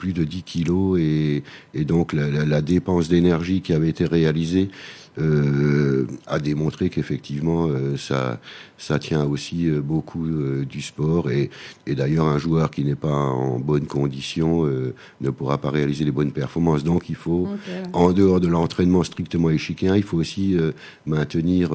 plus 0.06 0.14
de 0.14 0.24
10 0.24 0.44
kilos 0.44 1.00
et, 1.00 1.42
et 1.74 1.84
donc 1.84 2.14
la, 2.14 2.30
la, 2.30 2.46
la 2.46 2.62
dépense 2.62 3.10
d'énergie 3.10 3.62
qui 3.62 3.74
avait 3.74 3.90
été 3.90 4.06
réalisée 4.06 4.70
euh, 5.18 6.08
a 6.28 6.40
démontré 6.40 6.90
qu'effectivement 6.90 7.68
euh, 7.68 7.96
ça 7.96 8.42
ça 8.78 9.00
tient 9.00 9.24
aussi 9.24 9.70
euh, 9.70 9.80
beaucoup 9.80 10.28
du 10.68 10.82
sport. 10.82 11.32
Et, 11.32 11.50
et 11.88 11.96
d'ailleurs 11.96 12.26
un 12.26 12.38
joueur 12.38 12.70
qui 12.70 12.84
n'est 12.84 12.96
pas 12.96 13.14
en 13.14 13.58
bonne 13.58 13.86
condition 13.86 14.66
ne 14.66 15.30
pourra 15.30 15.58
pas 15.58 15.70
réaliser 15.70 16.04
les 16.04 16.12
bonnes 16.12 16.34
performances. 16.34 16.84
Donc 16.84 17.10
il 17.10 17.16
faut 17.16 17.48
en 17.94 18.12
dehors 18.12 18.42
de 18.42 18.48
l'entraînement 18.48 19.04
strictement 19.04 19.50
échiquéen 19.50 19.96
il 19.96 20.04
faut 20.04 20.18
aussi 20.18 20.58
maintenir 21.06 21.74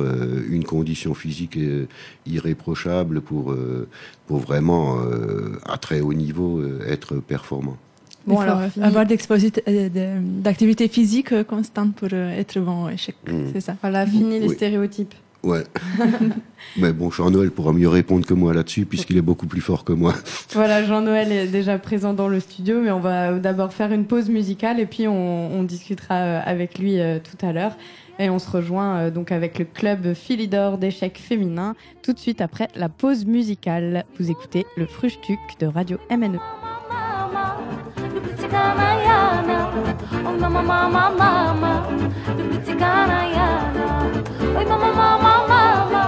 une 0.51 0.65
condition 0.65 1.15
physique 1.15 1.59
irréprochable 2.27 3.21
pour 3.23 3.55
pour 4.27 4.39
vraiment 4.39 4.99
à 5.65 5.79
très 5.79 6.01
haut 6.01 6.15
niveau 6.15 6.63
être 6.87 7.17
performant 7.17 7.79
Bon, 8.27 8.35
Il 8.35 8.37
faut 8.37 8.43
alors, 8.43 8.61
avoir 8.83 9.05
euh, 9.69 10.21
d'activité 10.43 10.89
physique 10.89 11.43
constante 11.45 11.95
pour 11.95 12.09
euh, 12.13 12.39
être 12.39 12.59
bon 12.61 12.85
au 12.85 12.89
échec. 12.91 13.17
Mm. 13.27 13.45
C'est 13.53 13.61
ça. 13.61 13.77
Voilà, 13.81 14.07
fini 14.07 14.39
les 14.39 14.49
Oui. 14.49 14.55
stéréotypes. 14.55 15.15
Ouais. 15.43 15.65
Mais 16.77 16.93
bon, 16.93 17.11
Jean-Noël 17.11 17.51
pourra 17.51 17.73
mieux 17.73 17.89
répondre 17.89 18.27
que 18.27 18.35
moi 18.35 18.53
là-dessus, 18.53 18.85
puisqu'il 18.85 19.17
est 19.17 19.23
beaucoup 19.23 19.47
plus 19.47 19.63
fort 19.63 19.85
que 19.85 19.95
moi. 19.95 20.13
Voilà, 20.53 20.85
Jean-Noël 20.85 21.33
est 21.33 21.47
déjà 21.47 21.79
présent 21.79 22.13
dans 22.13 22.29
le 22.29 22.41
studio, 22.41 22.83
mais 22.83 22.91
on 22.91 23.01
va 23.01 23.39
d'abord 23.39 23.73
faire 23.73 23.91
une 23.91 24.05
pause 24.05 24.29
musicale 24.29 24.79
et 24.81 24.87
puis 24.87 25.09
on, 25.09 25.55
on 25.59 25.63
discutera 25.63 26.15
euh, 26.17 26.41
avec 26.45 26.79
lui 26.79 26.99
tout 27.25 27.47
à 27.47 27.53
l'heure. 27.55 27.77
Et 28.19 28.29
on 28.29 28.39
se 28.39 28.51
rejoint 28.51 29.09
donc 29.09 29.33
avec 29.33 29.59
le 29.59 29.65
club 29.65 30.13
Philidor 30.13 30.77
d'échecs 30.77 31.19
féminin 31.19 31.75
tout 32.03 32.13
de 32.13 32.19
suite 32.19 32.43
après 32.43 32.69
la 32.75 32.91
pause 32.91 33.25
musicale. 33.25 34.05
Vous 34.19 34.31
écoutez 34.31 34.67
le 34.77 34.85
Frustuc 34.85 35.39
de 35.59 35.67
Radio. 35.67 35.97
MNE. 36.11 36.39
mama, 38.50 38.50
lupitikana 38.50 38.90
yana. 38.98 39.58
Oi 40.26 40.36
mama 40.40 40.62
mama 40.64 41.04
mama, 41.20 41.72
lupitikana 42.38 43.20
yana. 43.38 43.86
Oi 44.58 44.66
mama 44.66 44.90
mama 45.00 45.34
mama, 45.50 46.04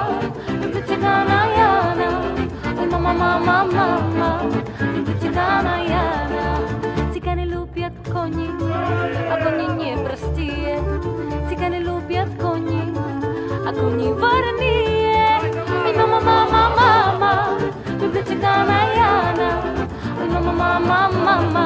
lupitikana 0.61 1.39
yana. 1.57 2.07
Oi 2.79 2.87
mama 2.91 3.13
mama 3.13 3.57
mama, 3.75 4.29
lupitikana 4.95 5.75
yana. 5.91 6.45
Цыгане 7.13 7.45
любят 7.45 7.93
кони, 8.11 8.47
а 9.31 9.35
кони 9.43 9.67
не 9.79 9.97
простые. 10.03 10.75
Цыгане 11.49 11.79
любят 11.79 12.29
кони, 12.41 12.81
а 13.67 13.71
кони 13.73 14.07
ворные. 14.21 15.39
Ой 15.85 15.93
мама 15.97 16.19
мама 16.21 16.63
мама, 16.79 17.33
люблю 18.01 18.21
цыгана 18.23 18.79
яна. 18.95 19.49
Ой, 20.19 20.27
мама, 20.29 20.79
мама, 20.79 21.65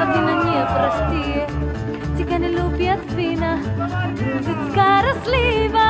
а 0.00 0.02
вина 0.12 0.34
непростые. 0.44 1.42
Цыгане 2.16 2.48
любят 2.48 3.00
вина, 3.12 3.52
дружит 4.16 4.60
скорослива. 4.70 5.88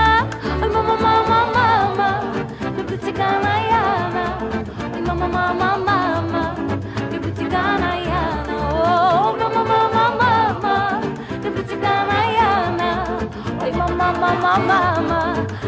Ой, 0.63 0.69
мама, 0.75 0.97
мама, 1.05 1.39
мама, 1.55 2.11
люблю 2.77 2.97
цыгана 2.99 3.55
Яна. 3.69 4.25
Ой, 4.95 5.03
мама, 5.03 5.27
мама, 5.29 5.71
мама, 5.89 6.43
люблю 7.13 7.33
цыгана 7.35 7.93
Яна. 7.99 8.57
О, 8.73 9.37
мама, 9.41 9.63
мама, 9.65 10.05
мама, 10.21 10.75
люблю 11.45 11.63
цыгана 11.65 12.19
Яна. 12.55 12.91
Ой, 13.63 13.73
мама, 13.73 14.09
мама, 14.23 14.53
мама, 14.71 15.21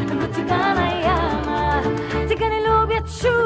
люблю 0.09 0.29
цыгана 0.35 0.87
Яна. 1.03 1.83
Цыгане 2.29 2.59
любят 2.67 3.07
шуби, 3.11 3.46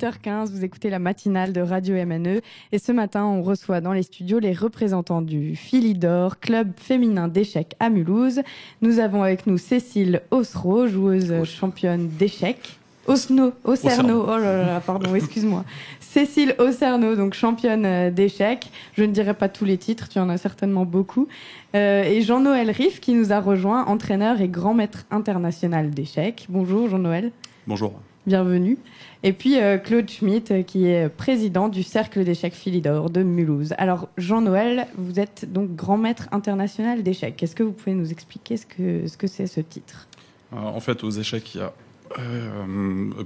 8h15, 0.00 0.50
vous 0.50 0.64
écoutez 0.64 0.88
la 0.88 0.98
matinale 0.98 1.52
de 1.52 1.60
Radio 1.60 1.94
MNE 1.94 2.40
et 2.72 2.78
ce 2.78 2.90
matin, 2.90 3.24
on 3.24 3.42
reçoit 3.42 3.82
dans 3.82 3.92
les 3.92 4.02
studios 4.02 4.38
les 4.38 4.54
représentants 4.54 5.20
du 5.20 5.56
Philidor, 5.56 6.40
club 6.40 6.72
féminin 6.76 7.28
d'échecs 7.28 7.74
à 7.80 7.90
Mulhouse. 7.90 8.40
Nous 8.80 8.98
avons 8.98 9.22
avec 9.22 9.46
nous 9.46 9.58
Cécile 9.58 10.22
Osro, 10.30 10.86
joueuse 10.86 11.44
championne 11.44 12.08
d'échecs. 12.08 12.78
Osno, 13.06 13.52
Ocerno, 13.64 14.24
oh 14.26 14.38
là 14.38 14.64
là, 14.64 14.80
pardon, 14.80 15.14
excuse-moi. 15.14 15.64
Cécile 16.00 16.54
Ocerno, 16.58 17.14
donc 17.14 17.34
championne 17.34 17.84
euh, 17.84 18.10
d'échecs. 18.10 18.70
Je 18.96 19.04
ne 19.04 19.12
dirai 19.12 19.34
pas 19.34 19.48
tous 19.48 19.64
les 19.64 19.76
titres, 19.76 20.08
tu 20.08 20.18
en 20.18 20.28
as 20.28 20.38
certainement 20.38 20.86
beaucoup. 20.86 21.28
Euh, 21.74 22.04
et 22.04 22.22
Jean-Noël 22.22 22.70
Riff 22.70 23.00
qui 23.00 23.12
nous 23.12 23.32
a 23.32 23.40
rejoint, 23.40 23.84
entraîneur 23.84 24.40
et 24.40 24.48
grand 24.48 24.72
maître 24.72 25.04
international 25.10 25.90
d'échecs. 25.90 26.46
Bonjour 26.48 26.88
Jean-Noël. 26.88 27.32
Bonjour. 27.66 27.92
Bienvenue. 28.26 28.76
Et 29.22 29.34
puis 29.34 29.60
euh, 29.60 29.76
Claude 29.76 30.08
Schmitt, 30.08 30.50
euh, 30.50 30.62
qui 30.62 30.86
est 30.86 31.10
président 31.10 31.68
du 31.68 31.82
Cercle 31.82 32.24
d'échecs 32.24 32.54
Philidor 32.54 33.10
de 33.10 33.22
Mulhouse. 33.22 33.74
Alors 33.76 34.08
Jean-Noël, 34.16 34.86
vous 34.96 35.20
êtes 35.20 35.52
donc 35.52 35.74
grand 35.76 35.98
maître 35.98 36.28
international 36.32 37.02
d'échecs. 37.02 37.42
Est-ce 37.42 37.54
que 37.54 37.62
vous 37.62 37.72
pouvez 37.72 37.94
nous 37.94 38.10
expliquer 38.10 38.56
ce 38.56 38.64
que 38.64 39.06
ce 39.06 39.18
que 39.18 39.26
c'est 39.26 39.46
ce 39.46 39.60
titre? 39.60 40.08
Euh, 40.54 40.56
en 40.56 40.80
fait, 40.80 41.04
aux 41.04 41.10
échecs, 41.10 41.54
il 41.54 41.58
y 41.58 41.60
a 41.62 41.72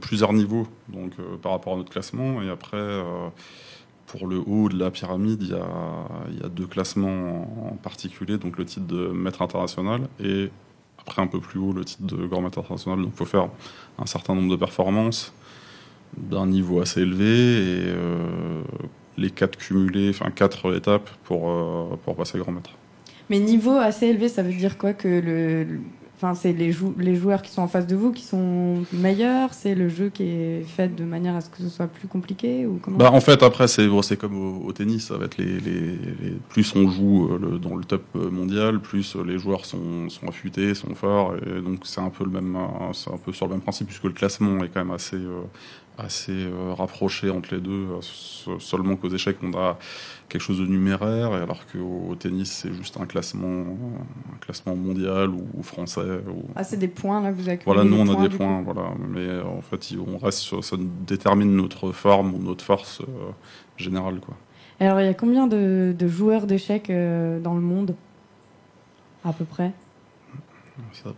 plusieurs 0.01 0.35
niveaux 0.35 0.67
donc, 0.89 1.13
par 1.41 1.53
rapport 1.53 1.73
à 1.73 1.77
notre 1.77 1.91
classement. 1.91 2.43
Et 2.43 2.51
après, 2.51 3.03
pour 4.07 4.27
le 4.27 4.43
haut 4.47 4.69
de 4.69 4.79
la 4.79 4.91
pyramide, 4.91 5.43
il 5.43 6.39
y 6.39 6.45
a 6.45 6.49
deux 6.51 6.67
classements 6.67 7.71
en 7.71 7.77
particulier. 7.77 8.37
Donc 8.37 8.59
le 8.59 8.67
titre 8.67 8.87
de 8.87 9.09
maître 9.09 9.41
international 9.41 10.03
et 10.23 10.51
après 10.99 11.23
un 11.23 11.27
peu 11.29 11.41
plus 11.41 11.59
haut, 11.59 11.73
le 11.73 11.87
titre 11.87 12.03
de 12.03 12.27
grand 12.27 12.43
maître 12.43 12.59
international. 12.59 13.01
Donc 13.01 13.13
il 13.15 13.17
faut 13.17 13.25
faire 13.25 13.49
un 13.99 14.05
certain 14.05 14.35
nombre 14.35 14.51
de 14.51 14.57
performances 14.57 15.33
d'un 16.19 16.47
niveau 16.47 16.81
assez 16.81 17.01
élevé 17.03 17.25
et 17.27 17.83
euh, 17.87 18.63
les 19.17 19.31
quatre 19.31 19.57
cumulés, 19.57 20.11
enfin 20.11 20.31
quatre 20.31 20.75
étapes 20.77 21.11
pour, 21.25 21.49
euh, 21.51 21.97
pour 22.05 22.17
passer 22.17 22.39
grand 22.39 22.53
maître. 22.53 22.71
Mais 23.31 23.39
niveau 23.39 23.77
assez 23.77 24.07
élevé, 24.07 24.29
ça 24.29 24.43
veut 24.43 24.53
dire 24.53 24.77
quoi 24.79 24.93
que 24.93 25.09
le, 25.09 25.67
Enfin, 26.17 26.35
c'est 26.35 26.53
les, 26.53 26.71
jou- 26.71 26.95
les 26.97 27.17
joueurs 27.17 27.43
qui 27.43 27.51
sont 27.51 27.61
en 27.63 27.67
face 27.69 27.89
de 27.89 27.97
vous 27.97 28.13
qui 28.13 28.23
sont 28.23 28.85
meilleurs, 28.93 29.53
c'est 29.53 29.75
le 29.75 29.89
jeu 29.89 30.11
qui 30.11 30.23
est 30.23 30.63
fait 30.63 30.95
de 30.95 31.03
manière 31.05 31.35
à 31.35 31.41
ce 31.41 31.51
que 31.51 31.59
ce 31.59 31.69
soit 31.69 31.89
plus 31.89 32.07
compliqué 32.07 32.67
ou 32.67 32.79
comment? 32.81 32.99
Bah, 32.99 33.11
en 33.13 33.21
fait, 33.21 33.43
après, 33.43 33.67
c'est 33.67 33.89
comme 34.17 34.39
au, 34.41 34.65
au 34.65 34.73
tennis, 34.73 35.09
ça 35.09 35.19
va 35.19 35.25
être 35.25 35.37
les, 35.39 35.59
les, 35.59 35.81
les- 35.81 36.39
plus 36.49 36.73
on 36.77 36.89
joue 36.89 37.29
euh, 37.33 37.39
le- 37.43 37.59
dans 37.59 37.75
le 37.75 37.85
top 37.85 38.05
mondial, 38.15 38.81
plus 38.81 39.17
les 39.17 39.39
joueurs 39.39 39.67
sont, 39.67 40.09
sont 40.09 40.29
affûtés, 40.29 40.75
sont 40.75 40.95
forts, 40.95 41.35
et 41.45 41.61
donc 41.61 41.81
c'est 41.83 42.01
un 42.01 42.11
peu 42.11 42.25
le 42.25 42.31
même, 42.31 42.57
c'est 42.93 43.13
un 43.13 43.19
peu 43.19 43.33
sur 43.33 43.47
le 43.47 43.53
même 43.55 43.61
principe 43.61 43.89
puisque 43.89 44.05
le 44.05 44.13
classement 44.13 44.63
est 44.63 44.69
quand 44.69 44.85
même 44.85 44.95
assez, 44.95 45.17
euh, 45.17 45.41
assez 45.99 46.33
euh, 46.33 46.75
rapproché 46.75 47.31
entre 47.31 47.55
les 47.55 47.61
deux. 47.61 47.71
euh, 47.91 48.01
se- 48.01 48.59
Seulement 48.59 48.97
qu'aux 48.97 49.09
échecs, 49.11 49.39
on 49.43 49.53
a 49.57 49.79
quelque 50.29 50.43
chose 50.43 50.59
de 50.59 50.67
numéraire, 50.67 51.33
alors 51.33 51.65
qu'au 51.67 52.11
au 52.11 52.15
tennis, 52.15 52.51
c'est 52.51 52.73
juste 52.75 52.99
un 53.01 53.07
classement, 53.07 53.65
un 54.33 54.37
classement 54.41 54.75
mondial 54.77 55.31
ou, 55.31 55.63
français. 55.63 56.01
Ou... 56.29 56.45
Ah, 56.57 56.65
c'est 56.65 56.77
des 56.77 56.89
points 56.89 57.21
là 57.23 57.31
vous 57.33 57.49
accumulez 57.49 57.65
Voilà, 57.65 57.85
nous 57.85 57.97
on 57.97 58.13
a 58.19 58.29
des 58.29 58.35
points, 58.37 58.59
coup. 58.63 58.73
voilà. 58.73 58.91
Mais 59.09 59.21
euh, 59.21 59.45
en 59.45 59.63
fait, 59.63 59.95
on 60.07 60.19
reste 60.19 60.61
ça 60.63 60.77
détermine 61.07 61.55
notre 61.57 61.93
forme 61.93 62.35
ou 62.35 62.39
notre 62.39 62.65
force 62.65 63.01
euh, 63.03 63.31
générale, 63.77 64.21
quoi. 64.21 64.35
Alors, 64.81 65.01
il 65.01 65.07
y 65.07 65.09
a 65.09 65.15
combien 65.15 65.47
de, 65.47 65.95
de 65.97 66.09
joueurs 66.09 66.47
d'échecs 66.47 66.91
euh, 66.91 67.39
dans 67.41 67.55
le 67.55 67.61
monde 67.61 67.95
À 69.25 69.33
peu 69.33 69.45
près? 69.45 69.73
Ça, 70.93 71.11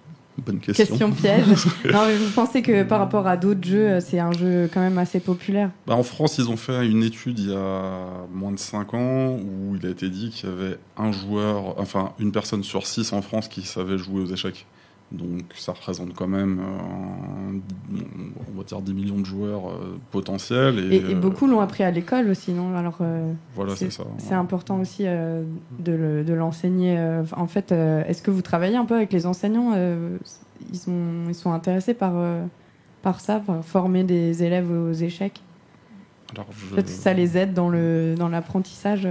bonne 0.43 0.59
question. 0.59 0.85
Question 0.85 1.12
piège. 1.12 1.47
non, 1.93 2.07
mais 2.07 2.16
vous 2.16 2.31
pensez 2.31 2.62
que 2.62 2.83
par 2.83 2.99
rapport 2.99 3.26
à 3.26 3.37
d'autres 3.37 3.66
jeux, 3.66 3.88
euh, 3.88 4.00
c'est 4.00 4.19
un 4.19 4.33
jeu 4.33 4.69
quand 4.73 4.81
même 4.81 4.99
assez 4.99 5.21
populaire? 5.21 5.71
Bah, 5.87 5.95
en 5.95 6.02
France, 6.02 6.38
ils 6.38 6.49
ont 6.49 6.57
fait 6.57 6.87
une 6.87 7.02
étude 7.02 7.38
il 7.38 7.50
y 7.50 7.55
a 7.55 8.26
moins 8.33 8.52
de 8.52 8.59
5 8.59 8.95
ans 8.95 9.37
où 9.37 9.76
il 9.76 9.87
a 9.87 9.90
été 9.90 10.09
dit 10.09 10.31
qu'il 10.31 10.49
y 10.49 10.52
avait 10.52 10.78
un 10.97 11.12
joueur, 11.12 11.78
enfin 11.78 12.12
une 12.19 12.33
personne 12.33 12.62
sur 12.62 12.87
6 12.87 13.12
en 13.12 13.23
France 13.23 13.49
qui 13.49 13.62
savait 13.62 13.99
jouer 13.99 14.21
aux 14.21 14.33
échecs. 14.33 14.66
Donc 15.12 15.42
ça 15.54 15.72
représente 15.72 16.14
quand 16.14 16.26
même, 16.26 16.58
euh, 16.60 17.96
on 18.54 18.58
va 18.58 18.64
dire, 18.64 18.80
10 18.80 18.92
millions 18.92 19.18
de 19.18 19.25
joueurs 19.25 19.68
euh, 19.68 19.98
potentiels. 20.10 20.78
Et, 20.92 20.96
et, 20.96 21.10
et 21.10 21.14
euh, 21.14 21.18
beaucoup 21.18 21.46
l'ont 21.46 21.60
appris 21.60 21.84
à 21.84 21.90
l'école 21.92 22.28
aussi, 22.28 22.52
non? 22.52 22.76
Alors, 22.76 22.98
euh, 23.00 23.32
Voilà, 23.54 23.76
c'est 23.76 23.90
ça. 23.90 24.04
c'est 24.18 24.34
important 24.34 24.80
aussi 24.80 25.04
de 25.04 25.44
le- 25.92 26.25
de 26.25 26.34
l'enseigner. 26.34 26.98
en 27.36 27.46
fait, 27.46 27.70
est-ce 27.72 28.20
que 28.20 28.30
vous 28.32 28.42
travaillez 28.42 28.76
un 28.76 28.84
peu 28.84 28.96
avec 28.96 29.12
les 29.12 29.26
enseignants 29.26 29.72
ils, 30.73 30.78
sont, 30.78 31.25
ils 31.28 31.34
sont 31.34 31.52
intéressés 31.52 31.95
par, 31.95 32.14
par 33.02 33.21
ça, 33.21 33.38
par 33.40 33.64
former 33.64 34.02
des 34.02 34.42
élèves 34.42 34.71
aux 34.73 34.92
échecs? 34.92 35.40
Alors, 36.34 36.47
je- 36.50 36.75
Peut-être 36.75 36.86
que 36.86 36.90
ça 36.92 37.12
les 37.12 37.38
aide 37.38 37.54
dans 37.54 37.69
le 37.69 38.16
dans 38.19 38.28
l'apprentissage. 38.28 39.06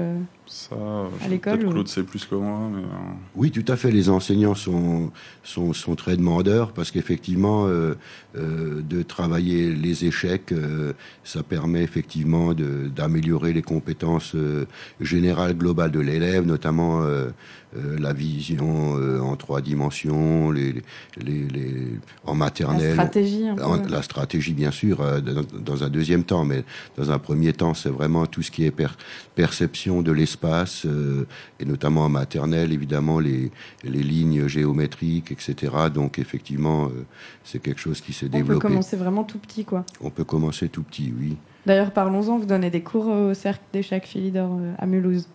Ça, 0.47 0.75
À 1.23 1.27
l'école, 1.27 1.65
ou- 1.65 1.71
Claude 1.71 1.87
sait 1.87 2.03
plus 2.03 2.23
que 2.25 2.35
moi, 2.35 2.69
mais. 2.71 2.81
euh, 2.83 3.13
Oui, 3.35 3.49
tout 3.51 3.63
à 3.71 3.75
fait. 3.75 3.89
Les 3.91 4.09
enseignants 4.09 4.53
sont, 4.53 5.11
sont, 5.43 5.73
sont 5.73 5.95
très 5.95 6.17
demandeurs 6.17 6.71
parce 6.71 6.91
qu'effectivement, 6.91 7.65
euh, 7.67 7.95
euh, 8.37 8.81
de 8.87 9.01
travailler 9.01 9.71
les 9.73 10.05
échecs, 10.05 10.51
euh, 10.51 10.93
ça 11.23 11.41
permet 11.41 11.81
effectivement 11.81 12.53
d'améliorer 12.53 13.53
les 13.53 13.63
compétences 13.63 14.33
euh, 14.35 14.65
générales 15.01 15.55
globales 15.57 15.91
de 15.91 15.99
l'élève, 15.99 16.45
notamment 16.45 17.01
euh, 17.01 17.29
euh, 17.77 17.97
la 17.99 18.13
vision 18.13 18.97
euh, 18.97 19.19
en 19.19 19.35
trois 19.35 19.61
dimensions, 19.61 20.51
les, 20.51 20.73
les, 21.17 21.47
les, 21.47 21.87
en 22.23 22.31
La 22.33 22.37
maternelle. 22.37 22.93
stratégie. 22.93 23.47
Un 23.47 23.55
peu. 23.55 23.63
En- 23.63 23.81
La 23.87 24.01
stratégie, 24.03 24.53
bien 24.53 24.71
sûr, 24.71 25.01
euh, 25.01 25.19
dans, 25.21 25.41
dans 25.59 25.83
un 25.83 25.89
deuxième 25.89 26.23
temps, 26.23 26.45
mais 26.45 26.63
dans 26.97 27.09
un 27.11 27.19
premier 27.19 27.51
temps, 27.51 27.73
c'est 27.73 27.89
vraiment 27.89 28.25
tout 28.27 28.43
ce 28.43 28.51
qui 28.51 28.63
est 28.63 28.71
per- 28.71 28.87
perception 29.33 30.01
de 30.01 30.11
l'espace, 30.39 30.85
euh, 30.85 31.25
et 31.59 31.65
notamment 31.65 32.01
en 32.05 32.09
maternelle, 32.09 32.71
évidemment, 32.73 33.19
les, 33.19 33.51
les 33.83 34.03
lignes 34.03 34.47
géométriques, 34.47 35.31
etc. 35.31 35.71
Donc, 35.93 36.19
effectivement, 36.19 36.85
euh, 36.87 37.05
c'est 37.43 37.59
quelque 37.61 37.79
chose 37.79 38.01
qui 38.01 38.13
s'est 38.13 38.25
On 38.27 38.29
peut 38.31 38.37
développé. 38.37 38.67
commencer 38.67 38.97
vraiment 38.97 39.23
tout 39.23 39.37
petit, 39.39 39.63
quoi. 39.65 39.85
On 40.01 40.09
peut 40.09 40.23
commencer 40.25 40.67
tout 40.69 40.83
petit, 40.83 41.13
oui. 41.17 41.37
D'ailleurs, 41.65 41.91
parlons-en, 41.91 42.37
vous 42.37 42.45
donnez 42.45 42.69
des 42.69 42.81
cours 42.81 43.07
au 43.07 43.33
cercle 43.33 43.63
d'échecs 43.73 44.05
Philidor 44.05 44.57
euh, 44.59 44.73
à 44.77 44.85
Mulhouse. 44.85 45.27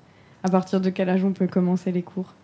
À 0.42 0.48
partir 0.48 0.80
de 0.80 0.90
quel 0.90 1.08
âge 1.08 1.24
on 1.24 1.32
peut 1.32 1.46
commencer 1.48 1.92
les 1.92 2.02
cours? 2.02 2.34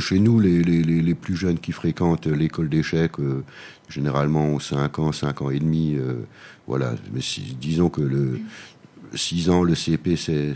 Chez 0.00 0.18
nous, 0.18 0.38
les, 0.38 0.62
les, 0.62 0.82
les, 0.82 1.14
plus 1.14 1.34
jeunes 1.34 1.58
qui 1.58 1.72
fréquentent 1.72 2.26
l'école 2.26 2.68
d'échecs, 2.68 3.18
euh, 3.20 3.42
généralement 3.88 4.44
ont 4.44 4.58
5 4.58 4.98
ans, 4.98 5.12
5 5.12 5.40
ans 5.42 5.50
et 5.50 5.58
demi. 5.58 5.94
euh, 5.96 6.24
voilà, 6.66 6.92
mais 7.14 7.22
si- 7.22 7.56
disons 7.58 7.88
que 7.88 8.02
le 8.02 8.38
6 9.14 9.48
ans, 9.48 9.62
le 9.62 9.74
CP, 9.74 10.16
c'est 10.16 10.52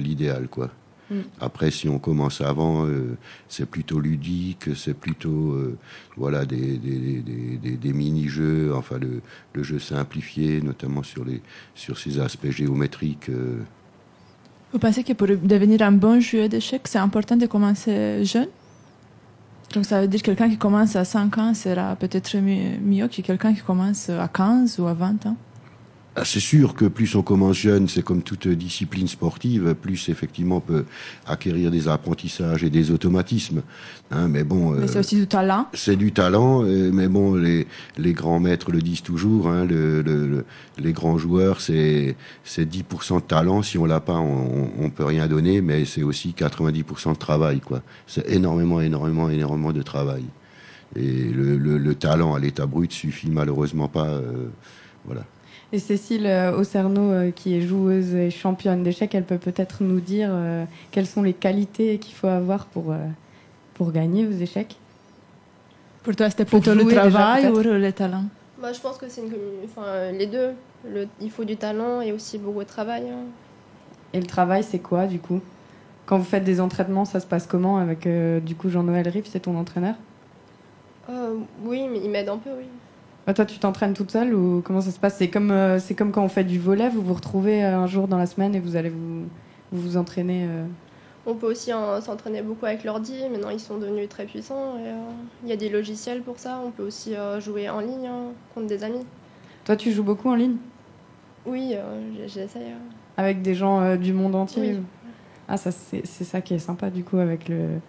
l'idéal, 0.00 0.46
quoi. 0.48 0.70
Mm. 1.10 1.20
Après, 1.40 1.70
si 1.70 1.88
on 1.88 1.98
commence 1.98 2.40
avant, 2.40 2.84
euh, 2.86 3.16
c'est 3.48 3.64
plutôt 3.68 3.98
ludique, 4.00 4.76
c'est 4.76 4.94
plutôt 4.94 5.52
euh, 5.52 5.78
voilà 6.16 6.44
des, 6.44 6.76
des, 6.76 7.22
des, 7.76 7.92
mini-jeux, 7.92 8.74
enfin 8.74 8.98
le, 8.98 9.22
le 9.54 9.62
jeu 9.62 9.78
simplifié, 9.78 10.60
notamment 10.60 11.02
sur 11.02 11.24
les 11.24 11.40
sur 11.74 11.98
ces 11.98 12.20
aspects 12.20 12.50
géométriques. 12.50 13.30
euh, 13.30 13.62
Vous 14.72 14.78
pensez 14.78 15.02
que 15.02 15.14
pour 15.14 15.26
devenir 15.28 15.80
un 15.82 15.92
bon 15.92 16.20
joueur 16.20 16.48
d'échecs, 16.48 16.86
c'est 16.86 16.98
important 16.98 17.36
de 17.36 17.46
commencer 17.46 18.24
jeune? 18.24 18.48
Donc 19.74 19.84
ça 19.84 20.00
veut 20.00 20.08
dire 20.08 20.20
que 20.20 20.26
quelqu'un 20.26 20.48
qui 20.48 20.56
commence 20.56 20.96
à 20.96 21.04
5 21.04 21.36
ans 21.38 21.52
sera 21.54 21.94
peut-être 21.96 22.36
mieux, 22.38 22.78
mieux 22.82 23.06
que 23.08 23.20
quelqu'un 23.22 23.52
qui 23.54 23.60
commence 23.62 24.08
à 24.10 24.28
15 24.28 24.78
ou 24.80 24.86
à 24.86 24.94
20 24.94 25.26
ans? 25.26 25.36
Ah, 26.20 26.24
c'est 26.24 26.40
sûr 26.40 26.74
que 26.74 26.84
plus 26.86 27.14
on 27.14 27.22
commence 27.22 27.56
jeune, 27.56 27.86
c'est 27.88 28.02
comme 28.02 28.22
toute 28.22 28.48
discipline 28.48 29.06
sportive, 29.06 29.74
plus 29.80 30.08
effectivement 30.08 30.56
on 30.56 30.60
peut 30.60 30.84
acquérir 31.26 31.70
des 31.70 31.86
apprentissages 31.86 32.64
et 32.64 32.70
des 32.70 32.90
automatismes. 32.90 33.62
Hein, 34.10 34.26
mais 34.28 34.42
bon, 34.42 34.72
Mais 34.72 34.82
euh, 34.84 34.86
c'est 34.88 34.98
aussi 34.98 35.16
du 35.16 35.26
talent. 35.28 35.66
c'est 35.74 35.94
du 35.96 36.12
talent, 36.12 36.64
euh, 36.64 36.90
mais 36.92 37.06
bon, 37.08 37.34
les, 37.34 37.66
les 37.98 38.12
grands 38.14 38.40
maîtres 38.40 38.72
le 38.72 38.80
disent 38.82 39.02
toujours, 39.02 39.48
hein, 39.48 39.64
le, 39.64 40.02
le- 40.02 40.26
le- 40.26 40.44
les 40.78 40.92
grands 40.92 41.18
joueurs, 41.18 41.60
c'est 41.60 42.16
c'est 42.42 42.64
10% 42.68 43.16
de 43.16 43.20
talent, 43.22 43.62
si 43.62 43.78
on 43.78 43.84
l'a 43.84 44.00
pas, 44.00 44.16
on, 44.18 44.70
on 44.80 44.90
peut 44.90 45.04
rien 45.04 45.26
donner, 45.28 45.60
mais 45.60 45.84
c'est 45.84 46.02
aussi 46.02 46.34
90% 46.36 47.12
de 47.12 47.18
travail, 47.18 47.60
quoi. 47.60 47.82
C'est 48.06 48.28
énormément, 48.30 48.80
énormément, 48.80 49.28
énormément 49.30 49.72
de 49.72 49.82
travail. 49.82 50.24
Et 50.96 51.24
le, 51.28 51.56
le- 51.58 51.78
le 51.78 51.94
talent 51.94 52.34
à 52.34 52.40
l'état 52.40 52.66
brut 52.66 52.90
suffit 52.92 53.30
malheureusement 53.30 53.88
pas, 53.88 54.06
euh, 54.06 54.46
voilà. 55.04 55.24
Et 55.72 55.78
Cécile 55.78 56.26
euh, 56.26 56.56
Ocerno, 56.56 57.10
euh, 57.12 57.30
qui 57.30 57.54
est 57.54 57.60
joueuse 57.60 58.14
et 58.14 58.30
championne 58.30 58.82
d'échecs, 58.82 59.14
elle 59.14 59.24
peut 59.24 59.36
peut-être 59.38 59.82
nous 59.82 60.00
dire 60.00 60.30
euh, 60.32 60.64
quelles 60.90 61.06
sont 61.06 61.22
les 61.22 61.34
qualités 61.34 61.98
qu'il 61.98 62.14
faut 62.14 62.26
avoir 62.26 62.64
pour, 62.66 62.92
euh, 62.92 62.96
pour 63.74 63.92
gagner 63.92 64.26
aux 64.26 64.32
échecs? 64.32 64.76
Pour 66.02 66.16
toi, 66.16 66.30
c'était 66.30 66.46
Pour 66.46 66.60
plutôt 66.60 66.74
le 66.74 66.84
déjà, 66.84 67.10
travail 67.10 67.46
ou 67.50 67.60
le 67.62 67.92
talent? 67.92 68.24
Bah, 68.62 68.72
je 68.72 68.80
pense 68.80 68.96
que 68.96 69.08
c'est 69.08 69.20
une 69.20 69.34
enfin, 69.64 70.10
les 70.12 70.26
deux. 70.26 70.52
Le- 70.88 71.08
il 71.20 71.30
faut 71.30 71.44
du 71.44 71.56
talent 71.56 72.00
et 72.00 72.12
aussi 72.12 72.38
beaucoup 72.38 72.60
de 72.60 72.68
travail. 72.68 73.02
hein. 73.10 73.26
Et 74.14 74.20
le 74.20 74.26
travail, 74.26 74.64
c'est 74.64 74.78
quoi 74.78 75.06
du 75.06 75.18
coup? 75.18 75.40
Quand 76.06 76.16
vous 76.16 76.24
faites 76.24 76.44
des 76.44 76.60
entraînements, 76.62 77.04
ça 77.04 77.20
se 77.20 77.26
passe 77.26 77.46
comment 77.46 77.76
avec 77.76 78.06
euh, 78.06 78.40
du 78.40 78.54
coup 78.54 78.70
Jean-Noël 78.70 79.06
Riff, 79.06 79.26
c'est 79.30 79.40
ton 79.40 79.56
entraîneur? 79.58 79.96
Euh, 81.10 81.34
oui, 81.64 81.86
mais 81.92 82.00
il 82.02 82.10
m'aide 82.10 82.28
un 82.28 82.38
peu, 82.38 82.50
oui. 82.56 82.64
Bah, 83.28 83.34
toi, 83.34 83.44
tu 83.44 83.58
t'entraînes 83.58 83.92
toute 83.92 84.10
seule 84.10 84.34
ou 84.34 84.62
comment 84.64 84.80
ça 84.80 84.90
se 84.90 84.98
passe? 84.98 85.16
C'est 85.18 85.28
comme, 85.28 85.50
euh, 85.50 85.78
c'est 85.78 85.94
comme 85.94 86.12
quand 86.12 86.24
on 86.24 86.30
fait 86.30 86.44
du 86.44 86.58
volet, 86.58 86.88
vous 86.88 87.02
vous 87.02 87.12
retrouvez 87.12 87.62
euh, 87.62 87.76
un 87.76 87.86
jour 87.86 88.08
dans 88.08 88.16
la 88.16 88.24
semaine 88.24 88.54
et 88.54 88.58
vous 88.58 88.74
allez 88.74 88.88
vous 88.88 89.24
vous, 89.70 89.82
vous 89.82 89.96
entraîner. 89.98 90.46
euh, 90.48 90.64
On 91.26 91.34
peut 91.34 91.50
aussi 91.50 91.70
euh, 91.70 92.00
s'entraîner 92.00 92.40
beaucoup 92.40 92.64
avec 92.64 92.84
l'ordi. 92.84 93.12
Maintenant, 93.30 93.50
ils 93.50 93.60
sont 93.60 93.76
devenus 93.76 94.08
très 94.08 94.24
puissants. 94.24 94.76
Il 95.42 95.50
y 95.50 95.52
a 95.52 95.56
des 95.56 95.68
logiciels 95.68 96.22
pour 96.22 96.38
ça. 96.38 96.58
On 96.64 96.70
peut 96.70 96.84
aussi 96.84 97.12
jouer 97.40 97.68
en 97.68 97.80
ligne 97.80 98.06
hein, 98.06 98.32
contre 98.54 98.66
des 98.66 98.82
amis. 98.82 99.04
Toi, 99.66 99.76
tu 99.76 99.92
joues 99.92 100.04
beaucoup 100.04 100.30
en 100.30 100.34
ligne? 100.34 100.56
Oui, 101.44 101.74
j'essaye. 102.26 102.72
avec 103.18 103.42
des 103.42 103.54
gens 103.54 103.96
du 103.96 104.14
monde 104.14 104.36
entier 104.36 104.76
Oui. 104.76 104.82
Ah, 105.48 105.58
ça, 105.58 105.70
c'est 105.70 106.06
c'est 106.06 106.24
ça 106.24 106.40
qui 106.40 106.54
est 106.54 106.58
sympa 106.58 106.88
du 106.88 107.04
coup 107.04 107.18
avec 107.18 107.50
le, 107.50 107.80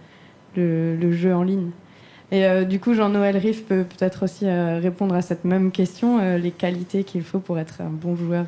le, 0.58 0.98
le 0.98 1.12
jeu 1.14 1.34
en 1.34 1.44
ligne. 1.44 1.72
Et 2.32 2.46
euh, 2.46 2.64
du 2.64 2.80
coup, 2.80 2.94
Jean-Noël 2.94 3.38
Riff 3.38 3.66
peut 3.66 3.84
peut-être 3.84 4.24
aussi 4.24 4.46
euh, 4.46 4.80
répondre 4.80 5.16
à 5.16 5.22
cette 5.22 5.46
même 5.46 5.72
question, 5.72 6.20
euh, 6.20 6.38
les 6.38 6.52
qualités 6.52 7.04
qu'il 7.04 7.24
faut 7.24 7.40
pour 7.40 7.58
être 7.58 7.82
un 7.82 7.90
bon 7.90 8.16
joueur. 8.16 8.46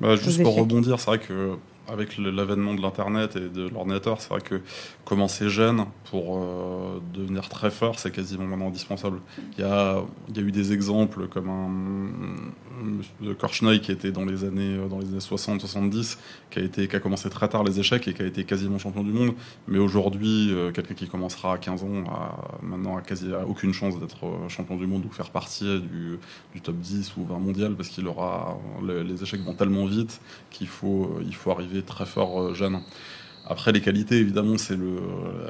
Bah, 0.00 0.14
juste 0.14 0.42
pour 0.42 0.54
rebondir, 0.54 1.00
c'est 1.00 1.06
vrai 1.06 1.18
que 1.18 1.56
avec 1.88 2.18
l'avènement 2.18 2.74
de 2.74 2.82
l'internet 2.82 3.36
et 3.36 3.48
de 3.48 3.68
l'ordinateur, 3.68 4.20
c'est 4.20 4.28
vrai 4.28 4.40
que 4.40 4.60
commencer 5.04 5.48
jeune 5.48 5.86
pour 6.10 6.38
euh, 6.38 7.00
devenir 7.14 7.48
très 7.48 7.70
fort, 7.70 7.98
c'est 7.98 8.10
quasiment 8.10 8.44
maintenant 8.44 8.68
indispensable. 8.68 9.20
Il 9.56 9.62
y 9.62 9.64
a, 9.64 10.02
eu 10.36 10.52
des 10.52 10.72
exemples 10.72 11.28
comme 11.28 11.48
un, 11.48 13.28
un 13.28 13.34
Korchnoi 13.34 13.78
qui 13.78 13.90
était 13.90 14.12
dans 14.12 14.24
les 14.24 14.44
années 14.44 14.76
euh, 14.76 14.86
années 14.86 15.18
60-70, 15.18 16.18
qui 16.50 16.60
a 16.60 16.68
qui 16.68 16.96
a 16.96 17.00
commencé 17.00 17.30
très 17.30 17.48
tard 17.48 17.64
les 17.64 17.80
échecs 17.80 18.06
et 18.08 18.14
qui 18.14 18.22
a 18.22 18.26
été 18.26 18.44
quasiment 18.44 18.78
champion 18.78 19.02
du 19.02 19.12
monde. 19.12 19.34
Mais 19.66 19.78
aujourd'hui, 19.78 20.52
euh, 20.52 20.70
quelqu'un 20.70 20.94
qui 20.94 21.08
commencera 21.08 21.54
à 21.54 21.58
15 21.58 21.82
ans 21.84 22.04
a 22.08 22.58
maintenant 22.62 22.96
a 22.96 23.02
quasi 23.02 23.28
aucune 23.46 23.72
chance 23.72 23.98
d'être 23.98 24.26
champion 24.48 24.76
du 24.76 24.86
monde 24.86 25.04
ou 25.06 25.10
faire 25.10 25.30
partie 25.30 25.80
du, 25.80 26.18
top 26.62 26.76
10 26.76 27.16
ou 27.16 27.24
20 27.24 27.38
mondial 27.38 27.74
parce 27.74 27.88
qu'il 27.88 28.06
aura 28.06 28.58
les, 28.84 29.04
les 29.04 29.22
échecs 29.22 29.40
vont 29.40 29.54
tellement 29.54 29.86
vite 29.86 30.20
qu'il 30.50 30.66
faut 30.66 31.18
il 31.24 31.34
faut 31.34 31.50
arriver 31.50 31.77
très 31.82 32.06
fort 32.06 32.40
euh, 32.40 32.54
jeune. 32.54 32.80
Après 33.50 33.72
les 33.72 33.80
qualités 33.80 34.16
évidemment 34.18 34.58
c'est 34.58 34.76
le 34.76 34.98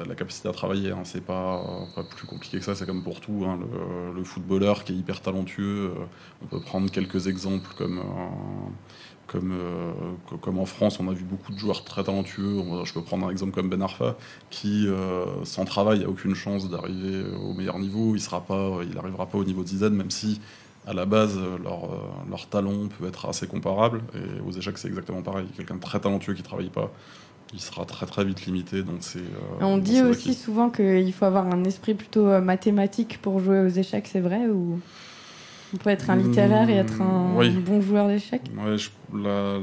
la 0.07 0.15
capacité 0.15 0.47
à 0.47 0.53
travailler 0.53 0.91
hein. 0.91 1.01
c'est 1.03 1.19
pas 1.25 1.61
pas 1.95 2.03
plus 2.03 2.25
compliqué 2.27 2.59
que 2.59 2.63
ça 2.63 2.73
c'est 2.73 2.85
comme 2.85 3.03
pour 3.03 3.19
tout 3.19 3.43
hein. 3.45 3.59
le, 3.59 4.13
le 4.17 4.23
footballeur 4.23 4.85
qui 4.85 4.93
est 4.93 4.95
hyper 4.95 5.19
talentueux 5.21 5.91
euh, 5.97 6.05
on 6.41 6.45
peut 6.45 6.61
prendre 6.61 6.89
quelques 6.91 7.27
exemples 7.27 7.71
comme 7.77 7.99
euh, 7.99 8.03
comme, 9.27 9.51
euh, 9.51 9.91
co- 10.27 10.37
comme 10.37 10.57
en 10.57 10.65
France, 10.65 10.99
on 10.99 11.07
a 11.07 11.13
vu 11.13 11.23
beaucoup 11.23 11.51
de 11.53 11.57
joueurs 11.59 11.83
très 11.83 12.03
talentueux. 12.03 12.63
Je 12.83 12.93
peux 12.93 13.03
prendre 13.03 13.27
un 13.27 13.29
exemple 13.29 13.51
comme 13.53 13.69
Ben 13.69 13.81
Arfa, 13.81 14.17
qui, 14.49 14.87
euh, 14.87 15.25
sans 15.45 15.65
travail, 15.65 16.03
a 16.03 16.09
aucune 16.09 16.33
chance 16.33 16.67
d'arriver 16.67 17.23
au 17.39 17.53
meilleur 17.53 17.77
niveau. 17.77 18.15
Il 18.15 18.21
sera 18.21 18.41
pas, 18.41 18.79
il 18.81 18.95
n'arrivera 18.95 19.27
pas 19.27 19.37
au 19.37 19.43
niveau 19.43 19.61
de 19.63 19.67
Zidane, 19.67 19.93
même 19.93 20.09
si 20.09 20.41
à 20.89 20.93
la 20.93 21.05
base 21.05 21.37
euh, 21.37 21.57
leur, 21.63 21.85
euh, 21.85 21.97
leur 22.29 22.47
talent 22.47 22.87
peut 22.97 23.07
être 23.07 23.27
assez 23.27 23.47
comparable. 23.47 24.01
Et 24.15 24.41
aux 24.41 24.51
échecs, 24.51 24.77
c'est 24.77 24.87
exactement 24.87 25.21
pareil. 25.21 25.47
Quelqu'un 25.55 25.75
de 25.75 25.79
très 25.81 25.99
talentueux 25.99 26.33
qui 26.33 26.43
travaille 26.43 26.69
pas, 26.69 26.91
il 27.53 27.61
sera 27.61 27.85
très 27.85 28.05
très 28.05 28.25
vite 28.25 28.45
limité. 28.45 28.83
Donc 28.83 28.97
c'est. 29.01 29.19
euh, 29.19 29.21
On 29.61 29.77
donc 29.77 29.85
dit 29.85 30.01
aussi 30.01 30.33
souvent 30.33 30.69
qu'il 30.69 31.13
faut 31.13 31.25
avoir 31.25 31.47
un 31.47 31.63
esprit 31.65 31.93
plutôt 31.93 32.41
mathématique 32.41 33.21
pour 33.21 33.39
jouer 33.39 33.59
aux 33.61 33.67
échecs, 33.69 34.07
c'est 34.11 34.19
vrai 34.21 34.47
ou 34.47 34.79
on 35.73 35.77
peut 35.77 35.89
être 35.89 36.09
un 36.09 36.15
littéraire 36.15 36.69
et 36.69 36.75
être 36.75 37.01
un 37.01 37.35
oui. 37.37 37.51
bon 37.65 37.81
joueur 37.81 38.07
d'échecs? 38.07 38.49
Ouais, 38.57 38.77
je- 38.77 38.89
la, 39.13 39.59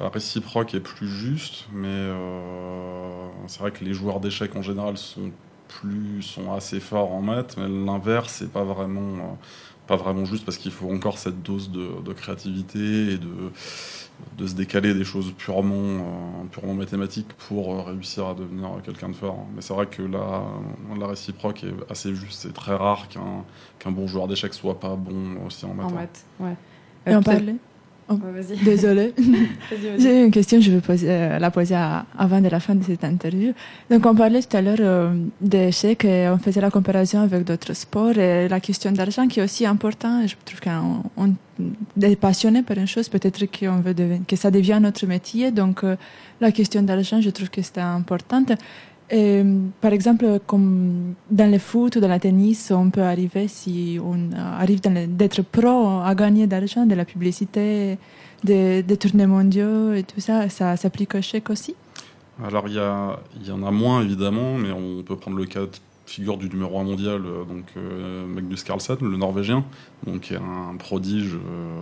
la 0.00 0.08
réciproque 0.08 0.74
est 0.74 0.80
plus 0.80 1.08
juste, 1.08 1.66
mais 1.72 1.88
euh, 1.88 3.28
c'est 3.46 3.60
vrai 3.60 3.72
que 3.72 3.84
les 3.84 3.92
joueurs 3.94 4.20
d'échecs 4.20 4.54
en 4.56 4.62
général 4.62 4.96
sont 4.96 5.30
plus 5.68 6.22
sont 6.22 6.52
assez 6.52 6.80
forts 6.80 7.12
en 7.12 7.20
maths, 7.22 7.56
mais 7.58 7.68
l'inverse 7.68 8.32
c'est 8.38 8.52
pas 8.52 8.64
vraiment 8.64 9.16
euh, 9.16 9.34
pas 9.88 9.96
vraiment 9.96 10.24
juste 10.24 10.44
parce 10.44 10.56
qu'il 10.58 10.70
faut 10.70 10.90
encore 10.92 11.18
cette 11.18 11.42
dose 11.42 11.70
de, 11.72 12.00
de 12.04 12.12
créativité 12.12 13.12
et 13.14 13.18
de 13.18 13.50
de 14.36 14.48
se 14.48 14.54
décaler 14.54 14.94
des 14.94 15.04
choses 15.04 15.32
purement 15.38 15.74
euh, 15.76 16.44
purement 16.50 16.74
mathématiques 16.74 17.32
pour 17.46 17.72
euh, 17.72 17.82
réussir 17.82 18.26
à 18.26 18.34
devenir 18.34 18.68
quelqu'un 18.84 19.08
de 19.10 19.14
fort. 19.14 19.46
Mais 19.54 19.60
c'est 19.62 19.72
vrai 19.72 19.86
que 19.86 20.02
la, 20.02 20.42
la 20.98 21.06
réciproque 21.06 21.62
est 21.62 21.72
assez 21.90 22.12
juste. 22.16 22.40
C'est 22.42 22.52
très 22.52 22.74
rare 22.74 23.06
qu'un 23.08 23.44
qu'un 23.78 23.92
bon 23.92 24.08
joueur 24.08 24.26
d'échecs 24.26 24.54
soit 24.54 24.78
pas 24.80 24.96
bon 24.96 25.36
aussi 25.46 25.64
en 25.66 25.74
maths. 25.74 25.86
en 25.86 25.90
maths 25.94 26.24
Ouais. 26.40 26.56
Et 27.06 27.14
on 27.16 27.22
peut-être- 27.22 27.38
vas-y. 28.16 28.56
Désolée. 28.64 29.12
Vas-y, 29.18 29.88
vas-y. 29.90 30.00
J'ai 30.00 30.24
une 30.24 30.30
question, 30.30 30.60
je 30.60 30.70
vais 30.70 30.80
poser, 30.80 31.06
euh, 31.10 31.38
la 31.38 31.50
poser 31.50 31.74
à- 31.74 32.06
avant 32.16 32.40
de 32.40 32.48
la 32.48 32.58
fin 32.60 32.74
de 32.74 32.82
cette 32.82 33.04
interview. 33.04 33.52
Donc, 33.90 34.06
on 34.06 34.14
parlait 34.14 34.42
tout 34.42 34.56
à 34.56 34.62
l'heure 34.62 34.76
euh, 34.80 35.12
des 35.40 35.68
échecs 35.68 36.04
et 36.04 36.28
on 36.28 36.38
faisait 36.38 36.60
la 36.60 36.70
comparaison 36.70 37.20
avec 37.20 37.44
d'autres 37.44 37.74
sports 37.74 38.16
et 38.18 38.48
la 38.48 38.60
question 38.60 38.92
d'argent 38.92 39.26
qui 39.28 39.40
est 39.40 39.42
aussi 39.42 39.66
importante. 39.66 40.28
Je 40.28 40.34
trouve 40.44 40.60
qu'on 40.60 41.02
on 41.16 41.34
est 42.02 42.16
passionné 42.16 42.62
par 42.62 42.78
une 42.78 42.86
chose, 42.86 43.08
peut-être 43.08 43.44
qu'on 43.46 43.80
veut 43.80 43.94
que 44.26 44.36
ça 44.36 44.50
devient 44.50 44.78
notre 44.80 45.06
métier. 45.06 45.50
Donc, 45.50 45.84
euh, 45.84 45.96
la 46.40 46.52
question 46.52 46.82
d'argent, 46.82 47.20
je 47.20 47.30
trouve 47.30 47.50
que 47.50 47.60
c'est 47.62 47.78
importante. 47.78 48.52
Euh, 49.10 49.60
par 49.80 49.92
exemple, 49.92 50.38
comme 50.46 51.14
dans 51.30 51.50
le 51.50 51.58
foot 51.58 51.96
ou 51.96 52.00
dans 52.00 52.08
le 52.08 52.18
tennis, 52.18 52.70
on 52.70 52.90
peut 52.90 53.02
arriver, 53.02 53.48
si 53.48 53.98
on 54.02 54.18
euh, 54.32 54.60
arrive 54.60 54.80
d'être 54.80 55.42
pro, 55.42 56.00
à 56.04 56.14
gagner 56.14 56.46
d'argent, 56.46 56.84
de 56.84 56.94
la 56.94 57.06
publicité, 57.06 57.96
des, 58.44 58.82
des 58.82 58.96
tournées 58.96 59.26
mondiaux 59.26 59.94
et 59.94 60.02
tout 60.02 60.20
ça, 60.20 60.48
ça 60.48 60.76
s'applique 60.76 61.14
au 61.14 61.22
chèque 61.22 61.50
aussi? 61.50 61.74
Alors 62.44 62.68
il 62.68 62.74
y 62.74 63.50
en 63.50 63.62
a 63.64 63.70
moins 63.70 64.02
évidemment, 64.02 64.54
mais 64.54 64.70
on 64.70 65.02
peut 65.02 65.16
prendre 65.16 65.38
le 65.38 65.46
cas 65.46 65.62
de 65.62 65.70
figure 66.08 66.38
du 66.38 66.48
numéro 66.48 66.80
1 66.80 66.84
mondial, 66.84 67.22
euh, 67.24 67.44
donc 67.44 67.66
euh, 67.76 68.26
Magnus 68.26 68.64
Carlsen, 68.64 68.96
le 69.00 69.16
Norvégien, 69.16 69.64
donc 70.06 70.22
qui 70.22 70.34
est 70.34 70.38
un 70.38 70.74
prodige 70.76 71.34
euh, 71.34 71.80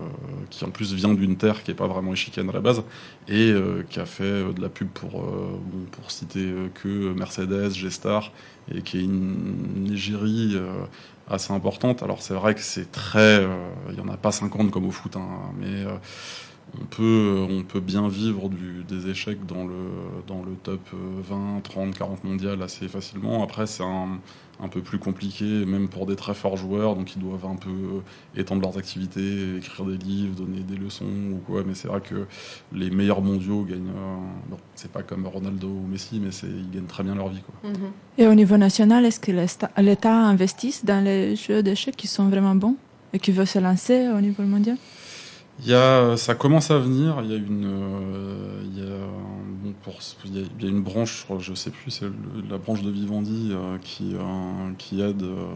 qui 0.50 0.64
en 0.64 0.70
plus 0.70 0.92
vient 0.94 1.14
d'une 1.14 1.36
terre 1.36 1.62
qui 1.62 1.70
est 1.70 1.74
pas 1.74 1.86
vraiment 1.86 2.12
échiquienne 2.12 2.50
à 2.50 2.52
la 2.52 2.60
base 2.60 2.82
et 3.28 3.54
qui 3.90 4.00
a 4.00 4.06
fait 4.06 4.52
de 4.52 4.60
la 4.60 4.68
pub 4.68 4.88
pour 4.88 5.24
pour 5.90 6.10
citer 6.10 6.52
que 6.74 7.12
Mercedes, 7.12 7.72
Gestar 7.72 8.32
et 8.72 8.82
qui 8.82 8.98
est 8.98 9.02
une, 9.02 9.96
euh, 10.14 10.84
assez 11.28 11.52
importante. 11.52 12.02
Alors 12.02 12.22
c'est 12.22 12.34
vrai 12.34 12.54
que 12.54 12.60
c'est 12.60 12.90
très, 12.92 13.44
il 13.90 13.96
y 13.96 14.00
en 14.00 14.08
a 14.08 14.16
pas 14.16 14.32
50 14.32 14.70
comme 14.70 14.86
au 14.86 14.90
foot, 14.90 15.16
hein, 15.16 15.26
mais 15.58 15.84
on 16.80 16.84
peut, 16.84 17.46
on 17.48 17.62
peut 17.62 17.80
bien 17.80 18.08
vivre 18.08 18.48
du, 18.48 18.84
des 18.88 19.08
échecs 19.10 19.44
dans 19.46 19.64
le, 19.64 19.74
dans 20.26 20.42
le 20.42 20.54
top 20.62 20.80
euh, 20.94 20.96
20, 21.28 21.60
30, 21.62 21.94
40 21.96 22.24
mondial 22.24 22.62
assez 22.62 22.88
facilement. 22.88 23.42
Après, 23.42 23.66
c'est 23.66 23.82
un, 23.82 24.18
un 24.60 24.68
peu 24.68 24.80
plus 24.80 24.98
compliqué, 24.98 25.44
même 25.66 25.88
pour 25.88 26.06
des 26.06 26.16
très 26.16 26.34
forts 26.34 26.56
joueurs, 26.56 26.94
donc 26.96 27.14
ils 27.14 27.22
doivent 27.22 27.44
un 27.46 27.56
peu 27.56 27.70
étendre 28.36 28.62
leurs 28.62 28.78
activités, 28.78 29.56
écrire 29.56 29.84
des 29.86 29.96
livres, 29.98 30.34
donner 30.36 30.60
des 30.60 30.76
leçons 30.76 31.04
ou 31.04 31.40
quoi. 31.46 31.62
Mais 31.66 31.74
c'est 31.74 31.88
vrai 31.88 32.00
que 32.00 32.26
les 32.72 32.90
meilleurs 32.90 33.22
mondiaux 33.22 33.62
gagnent. 33.64 33.88
euh, 33.88 34.16
bon, 34.48 34.56
c'est 34.74 34.90
pas 34.90 35.02
comme 35.02 35.26
Ronaldo 35.26 35.68
ou 35.68 35.86
Messi, 35.86 36.20
mais 36.22 36.30
c'est, 36.30 36.46
ils 36.46 36.70
gagnent 36.70 36.86
très 36.86 37.02
bien 37.02 37.14
leur 37.14 37.28
vie. 37.28 37.42
Quoi. 37.42 37.70
Mhm. 37.70 37.90
Et 38.18 38.26
au 38.26 38.34
niveau 38.34 38.56
national, 38.56 39.04
est-ce 39.04 39.20
que 39.20 39.32
l'État 39.32 39.70
l'État 39.78 40.14
investisse 40.14 40.84
dans 40.84 41.04
les 41.04 41.36
jeux 41.36 41.62
d'échecs 41.62 41.96
qui 41.96 42.06
sont 42.06 42.28
vraiment 42.28 42.54
bons 42.54 42.76
et 43.12 43.18
qui 43.18 43.32
veulent 43.32 43.46
se 43.46 43.58
lancer 43.58 44.08
au 44.08 44.20
niveau 44.20 44.42
mondial? 44.42 44.76
Il 45.60 45.68
y 45.70 45.74
a, 45.74 46.16
ça 46.16 46.34
commence 46.34 46.70
à 46.70 46.78
venir. 46.78 47.20
Il 47.22 47.30
y 47.30 47.34
a 47.34 47.36
une, 47.36 47.64
euh, 47.64 48.62
il 48.64 48.78
y 48.78 48.82
a, 48.82 48.96
bon, 49.62 49.72
pour, 49.82 49.94
il 50.24 50.38
y 50.38 50.66
a, 50.66 50.68
une 50.68 50.82
branche, 50.82 51.26
je 51.38 51.54
sais 51.54 51.70
plus, 51.70 51.90
c'est 51.90 52.06
la 52.50 52.58
branche 52.58 52.82
de 52.82 52.90
Vivendi 52.90 53.50
euh, 53.52 53.78
qui, 53.78 54.14
euh, 54.14 54.72
qui 54.76 55.00
aide, 55.00 55.22
euh, 55.22 55.46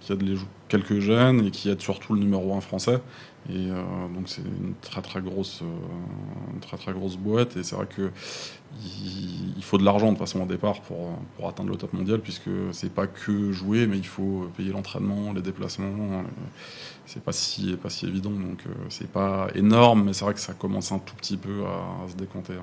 qui 0.00 0.12
aide 0.12 0.22
les 0.22 0.36
quelques 0.68 1.00
jeunes 1.00 1.46
et 1.46 1.50
qui 1.50 1.68
aide 1.68 1.80
surtout 1.80 2.14
le 2.14 2.20
numéro 2.20 2.54
1 2.54 2.60
français. 2.60 3.02
Et 3.50 3.70
euh, 3.70 3.82
donc 4.14 4.28
c'est 4.28 4.42
une 4.42 4.74
très 4.80 5.02
très 5.02 5.20
grosse, 5.20 5.62
euh, 5.62 6.60
très 6.60 6.76
très 6.76 6.92
grosse 6.92 7.16
boîte. 7.16 7.56
Et 7.56 7.62
c'est 7.62 7.74
vrai 7.74 7.86
que 7.86 8.10
il, 9.56 9.62
faut 9.62 9.78
de 9.78 9.84
l'argent 9.84 10.12
de 10.12 10.18
façon 10.18 10.40
au 10.40 10.46
départ 10.46 10.80
pour, 10.82 11.10
pour 11.36 11.48
atteindre 11.48 11.70
le 11.70 11.76
top 11.76 11.92
mondial, 11.92 12.20
puisque 12.20 12.50
c'est 12.72 12.92
pas 12.92 13.06
que 13.06 13.52
jouer, 13.52 13.86
mais 13.86 13.98
il 13.98 14.06
faut 14.06 14.48
payer 14.56 14.72
l'entraînement, 14.72 15.32
les 15.32 15.42
déplacements. 15.42 16.20
euh, 16.20 16.22
c'est 17.06 17.22
pas 17.22 17.32
si 17.32 17.76
pas 17.76 17.90
si 17.90 18.06
évident 18.06 18.30
donc 18.30 18.64
c'est 18.88 19.10
pas 19.10 19.48
énorme 19.56 20.04
mais 20.04 20.12
c'est 20.12 20.24
vrai 20.24 20.32
que 20.34 20.38
ça 20.38 20.52
commence 20.52 20.92
un 20.92 21.00
tout 21.00 21.16
petit 21.16 21.36
peu 21.36 21.64
à, 21.66 22.04
à 22.04 22.08
se 22.08 22.14
décompter 22.14 22.54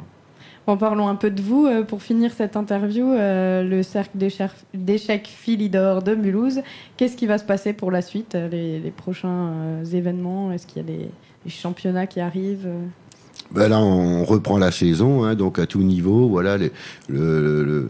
Bon, 0.67 0.75
parlons 0.75 1.07
un 1.07 1.15
peu 1.15 1.31
de 1.31 1.41
vous 1.41 1.65
euh, 1.65 1.83
pour 1.83 2.01
finir 2.01 2.33
cette 2.33 2.57
interview. 2.57 3.13
euh, 3.13 3.63
le 3.63 3.83
cercle 3.83 4.17
d'échecs 4.73 5.27
Philidor 5.27 6.03
de 6.03 6.13
Mulhouse. 6.13 6.59
Qu'est-ce 6.97 7.15
qui 7.15 7.25
va 7.25 7.37
se 7.37 7.45
passer 7.45 7.71
pour 7.71 7.89
la 7.89 8.01
suite, 8.01 8.35
euh, 8.35 8.49
les, 8.83 8.91
prochains 8.91 9.81
événements? 9.93 10.51
Est-ce 10.51 10.67
qu'il 10.67 10.81
y 10.81 10.85
a 10.85 10.97
des, 10.97 11.09
championnats 11.49 12.05
qui 12.05 12.19
arrivent? 12.19 12.67
Ben 13.51 13.69
là, 13.69 13.79
on 13.79 14.25
reprend 14.25 14.57
la 14.57 14.71
saison, 14.71 15.23
hein, 15.23 15.35
donc 15.35 15.57
à 15.57 15.67
tout 15.67 15.83
niveau. 15.83 16.27
Voilà, 16.27 16.57
le, 17.07 17.89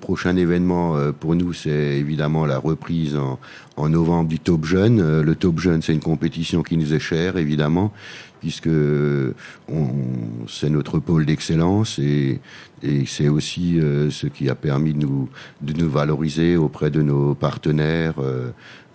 prochain 0.00 0.36
événement 0.36 0.94
pour 1.18 1.34
nous, 1.34 1.52
c'est 1.52 1.70
évidemment 1.70 2.46
la 2.46 2.58
reprise 2.58 3.16
en, 3.16 3.40
en 3.76 3.88
novembre 3.88 4.28
du 4.28 4.38
Top 4.38 4.64
Jeune. 4.64 5.22
Le 5.22 5.34
Top 5.34 5.58
Jeune, 5.58 5.82
c'est 5.82 5.92
une 5.92 5.98
compétition 5.98 6.62
qui 6.62 6.76
nous 6.76 6.94
est 6.94 7.00
chère, 7.00 7.36
évidemment, 7.36 7.92
puisque 8.40 8.70
c'est 10.48 10.70
notre 10.70 10.98
pôle 10.98 11.26
d'excellence 11.26 11.98
et, 11.98 12.40
c'est 13.06 13.26
aussi 13.26 13.80
euh, 13.80 14.08
ce 14.08 14.28
qui 14.28 14.48
a 14.48 14.54
permis 14.54 14.94
de 14.94 15.00
nous, 15.00 15.28
de 15.62 15.72
nous 15.72 15.90
valoriser 15.90 16.56
auprès 16.56 16.90
de 16.90 17.02
nos 17.02 17.34
partenaires, 17.34 18.20
euh, 18.20 18.50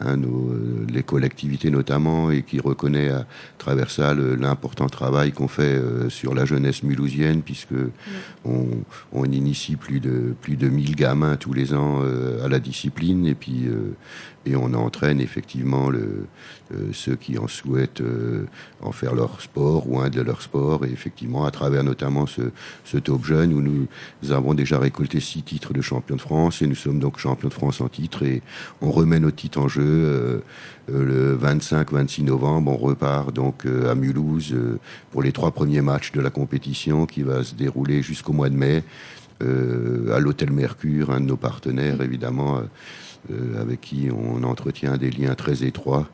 hein, 0.05 0.17
nos, 0.17 0.51
euh, 0.51 0.85
les 0.89 1.03
collectivités 1.03 1.69
notamment, 1.69 2.31
et 2.31 2.43
qui 2.43 2.59
reconnaît 2.59 3.09
à 3.09 3.25
travers 3.57 3.89
ça 3.89 4.13
l'important 4.13 4.87
travail 4.87 5.31
qu'on 5.31 5.47
fait 5.47 5.63
euh, 5.75 6.09
sur 6.09 6.33
la 6.33 6.45
jeunesse 6.45 6.83
mulhousienne, 6.83 7.41
puisque 7.41 7.73
on, 8.45 8.65
on 9.11 9.25
initie 9.25 9.75
plus 9.75 9.99
de 9.99 10.35
plus 10.41 10.55
de 10.55 10.67
1000 10.67 10.95
gamins 10.95 11.35
tous 11.35 11.53
les 11.53 11.73
ans 11.73 12.01
euh, 12.03 12.45
à 12.45 12.49
la 12.49 12.59
discipline, 12.59 13.25
et 13.25 13.35
puis 13.35 13.67
et 14.45 14.57
on 14.57 14.73
entraîne 14.73 15.21
effectivement 15.21 15.89
le, 15.89 16.25
ceux 16.91 17.15
qui 17.15 17.37
en 17.37 17.47
souhaitent 17.47 18.03
en 18.81 18.91
faire 18.91 19.15
leur 19.15 19.39
sport 19.39 19.89
ou 19.89 19.99
un 19.99 20.09
de 20.09 20.21
leurs 20.21 20.41
sports, 20.41 20.85
et 20.85 20.91
effectivement 20.91 21.45
à 21.45 21.51
travers 21.51 21.83
notamment 21.83 22.25
ce, 22.27 22.41
ce 22.83 22.97
top 22.97 23.23
jeune 23.23 23.53
où 23.53 23.61
nous, 23.61 23.87
nous 24.21 24.31
avons 24.31 24.53
déjà 24.53 24.79
récolté 24.79 25.19
six 25.19 25.43
titres 25.43 25.73
de 25.73 25.81
champion 25.81 26.15
de 26.15 26.21
France 26.21 26.61
et 26.61 26.67
nous 26.67 26.75
sommes 26.75 26.99
donc 26.99 27.17
champions 27.17 27.47
de 27.47 27.53
France 27.53 27.81
en 27.81 27.87
titre 27.87 28.23
et 28.23 28.41
on 28.81 28.91
remet 28.91 29.19
nos 29.19 29.31
titres 29.31 29.59
en 29.59 29.67
jeu 29.67 29.92
euh, 29.93 30.41
le 30.87 31.37
25-26 31.37 32.23
novembre. 32.23 32.71
On 32.71 32.77
repart 32.77 33.33
donc 33.33 33.65
euh, 33.65 33.91
à 33.91 33.95
Mulhouse 33.95 34.53
euh, 34.53 34.79
pour 35.11 35.23
les 35.23 35.31
trois 35.31 35.51
premiers 35.51 35.81
matchs 35.81 36.11
de 36.11 36.21
la 36.21 36.29
compétition 36.29 37.05
qui 37.05 37.23
va 37.23 37.43
se 37.43 37.55
dérouler 37.55 38.01
jusqu'au 38.01 38.33
mois 38.33 38.49
de 38.49 38.55
mai 38.55 38.83
à 40.13 40.19
l'hôtel 40.19 40.51
Mercure, 40.51 41.11
un 41.11 41.19
de 41.19 41.25
nos 41.25 41.37
partenaires 41.37 42.01
évidemment, 42.01 42.57
euh, 42.57 42.61
euh, 43.31 43.61
avec 43.61 43.81
qui 43.81 44.09
on 44.11 44.43
entretient 44.43 44.97
des 44.97 45.11
liens 45.11 45.35
très 45.35 45.63
étroits. 45.63 46.07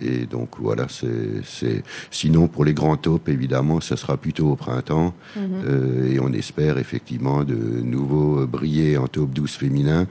Et 0.00 0.26
donc 0.26 0.50
voilà, 0.60 0.86
c'est. 0.88 1.82
Sinon 2.12 2.46
pour 2.46 2.64
les 2.64 2.72
grands 2.72 2.96
tops, 2.96 3.28
évidemment, 3.28 3.80
ça 3.80 3.96
sera 3.96 4.16
plutôt 4.16 4.52
au 4.52 4.56
printemps. 4.56 5.12
Euh, 5.36 6.12
et 6.12 6.20
on 6.20 6.32
espère 6.32 6.78
effectivement 6.78 7.42
de 7.42 7.56
nouveau 7.56 8.46
briller 8.46 8.96
en 8.96 9.08
top 9.08 9.30
12 9.30 9.50
féminin 9.50 10.06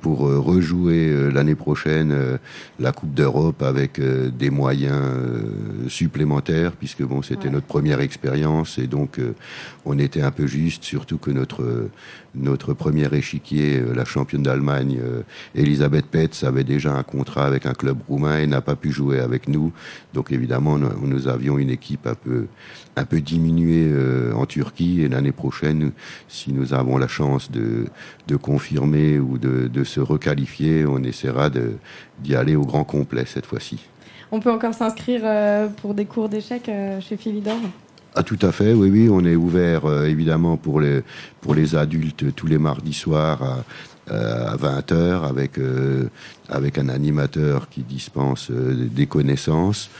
pour 0.00 0.26
euh, 0.26 0.38
rejouer 0.38 1.08
euh, 1.08 1.30
l'année 1.30 1.54
prochaine 1.54 2.12
euh, 2.12 2.38
la 2.78 2.92
Coupe 2.92 3.14
d'Europe 3.14 3.62
avec 3.62 3.98
euh, 3.98 4.30
des 4.30 4.50
moyens 4.50 4.94
euh, 5.02 5.88
supplémentaires, 5.88 6.72
puisque 6.72 7.02
bon, 7.02 7.22
c'était 7.22 7.46
Ouais. 7.46 7.50
notre 7.50 7.66
première 7.66 8.00
expérience 8.00 8.78
et 8.78 8.86
donc 8.86 9.18
euh, 9.18 9.34
on 9.84 9.98
était 9.98 10.22
un 10.22 10.30
peu 10.30 10.46
juste, 10.46 10.84
surtout 10.84 11.18
que 11.18 11.30
notre 11.30 11.88
notre 12.36 12.74
première 12.74 13.12
échiquier, 13.12 13.78
euh, 13.80 13.92
la 13.94 14.04
championne 14.04 14.42
d'Allemagne, 14.44 14.98
euh, 15.02 15.22
Elisabeth 15.54 16.06
Petz, 16.06 16.44
avait 16.44 16.62
déjà 16.64 16.92
un 16.94 17.02
contrat 17.02 17.44
avec 17.44 17.66
un 17.66 17.72
club 17.74 17.98
roumain 18.08 18.38
et 18.38 18.46
n'a 18.46 18.60
pas 18.60 18.76
pu 18.76 18.92
jouer 18.92 19.18
avec 19.18 19.48
nous. 19.48 19.72
Donc 20.14 20.30
évidemment, 20.30 20.78
nous, 20.78 20.88
nous 21.06 21.26
avions 21.26 21.58
une 21.58 21.70
équipe 21.70 22.06
un 22.06 22.14
peu 22.14 22.46
un 23.00 23.04
peu 23.04 23.20
diminuée 23.20 23.88
euh, 23.88 24.32
en 24.34 24.46
Turquie 24.46 25.02
et 25.02 25.08
l'année 25.08 25.32
prochaine, 25.32 25.92
si 26.28 26.52
nous 26.52 26.74
avons 26.74 26.98
la 26.98 27.08
chance 27.08 27.50
de 27.50 27.86
de 28.28 28.36
confirmer 28.36 29.18
ou 29.18 29.38
de, 29.38 29.68
de 29.68 29.84
se 29.84 30.00
requalifier, 30.00 30.86
on 30.86 31.02
essaiera 31.02 31.50
de 31.50 31.72
d'y 32.20 32.34
aller 32.34 32.56
au 32.56 32.64
grand 32.64 32.84
complet 32.84 33.24
cette 33.26 33.46
fois-ci. 33.46 33.78
On 34.32 34.38
peut 34.40 34.52
encore 34.52 34.74
s'inscrire 34.74 35.22
euh, 35.24 35.68
pour 35.68 35.94
des 35.94 36.04
cours 36.04 36.28
d'échecs 36.28 36.68
euh, 36.68 37.00
chez 37.00 37.16
Philidor? 37.16 37.58
Ah, 38.14 38.24
tout 38.24 38.38
à 38.42 38.50
fait, 38.50 38.72
oui, 38.72 38.90
oui, 38.90 39.08
on 39.08 39.24
est 39.24 39.36
ouvert 39.36 39.82
évidemment 40.04 40.56
pour 40.56 40.80
les, 40.80 41.02
pour 41.40 41.54
les 41.54 41.76
adultes 41.76 42.34
tous 42.34 42.48
les 42.48 42.58
mardis 42.58 42.92
soirs 42.92 43.40
à, 43.40 43.64
à 44.10 44.56
20h 44.56 45.28
avec, 45.28 45.58
euh, 45.58 46.08
avec 46.48 46.78
un 46.78 46.88
animateur 46.88 47.68
qui 47.68 47.82
dispense 47.82 48.50
euh, 48.50 48.88
des 48.90 49.06
connaissances. 49.06 49.90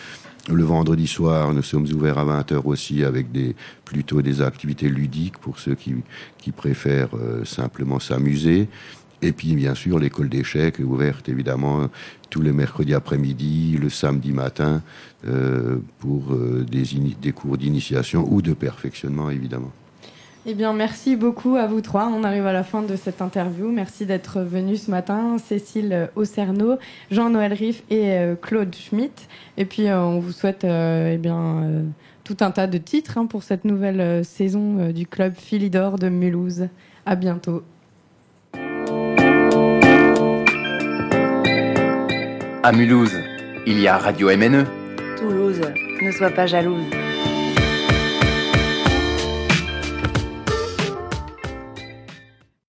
Le 0.49 0.65
vendredi 0.65 1.07
soir, 1.07 1.53
nous 1.53 1.63
sommes 1.63 1.87
ouverts 1.93 2.19
à 2.19 2.25
20h 2.25 2.63
aussi 2.65 3.05
avec 3.05 3.31
des, 3.31 3.55
plutôt 3.85 4.23
des 4.23 4.41
activités 4.41 4.89
ludiques 4.89 5.39
pour 5.39 5.59
ceux 5.59 5.75
qui, 5.75 6.53
préfèrent 6.53 7.15
euh, 7.15 7.45
simplement 7.45 8.01
s'amuser. 8.01 8.69
Et 9.23 9.33
puis, 9.33 9.55
bien 9.55 9.75
sûr, 9.75 9.99
l'école 9.99 10.31
d'échecs 10.31 10.81
est 10.81 10.85
ouverte, 10.85 11.29
évidemment, 11.29 11.89
tous 12.31 12.41
les 12.41 12.53
mercredis 12.53 12.95
après-midi, 12.95 13.77
le 13.81 13.91
samedi 13.91 14.33
matin, 14.33 14.83
euh, 15.27 15.77
pour 15.99 16.33
euh, 16.33 16.65
des 16.65 17.33
cours 17.33 17.59
d'initiation 17.59 18.27
ou 18.33 18.41
de 18.41 18.55
perfectionnement, 18.55 19.29
évidemment. 19.29 19.73
Eh 20.47 20.55
bien, 20.55 20.73
merci 20.73 21.17
beaucoup 21.17 21.57
à 21.57 21.67
vous 21.67 21.83
trois. 21.83 22.07
On 22.07 22.25
arrive 22.25 22.47
à 22.47 22.53
la 22.53 22.65
fin 22.65 22.83
de 22.83 22.97
cette 22.97 23.21
interview. 23.21 23.71
Merci 23.71 24.07
d'être 24.07 24.41
venus 24.41 24.87
ce 24.87 24.91
matin, 24.91 25.37
Cécile 25.39 26.09
Aucerno, 26.17 26.79
Jean-Noël 27.11 27.53
Riff 27.53 27.83
et 27.91 28.13
euh, 28.13 28.35
Claude 28.41 28.75
Schmitt. 28.75 29.29
Et 29.59 29.67
puis, 29.67 29.89
euh, 29.89 30.01
on 30.01 30.19
vous 30.19 30.33
souhaite 30.33 30.65
euh, 30.65 31.13
eh 31.13 31.19
bien, 31.19 31.63
euh, 31.63 31.83
tout 32.25 32.39
un 32.41 32.53
tas 32.53 32.67
de 32.67 32.79
titres 32.79 33.19
hein, 33.19 33.27
pour 33.27 33.43
cette 33.43 33.67
nouvelle 33.67 34.01
euh, 34.01 34.23
saison 34.23 34.79
euh, 34.79 34.93
du 34.93 35.07
club 35.07 35.35
Philidor 35.37 35.99
de 35.99 36.09
Mulhouse. 36.09 36.69
À 37.05 37.17
bientôt. 37.17 37.63
À 42.63 42.73
Mulhouse, 42.73 43.17
il 43.67 43.79
y 43.79 43.89
a 43.89 43.99
Radio 43.99 44.29
MNE. 44.35 44.65
Toulouse, 45.19 45.61
ne 46.01 46.11
sois 46.13 46.31
pas 46.31 46.47
jalouse. 46.47 47.00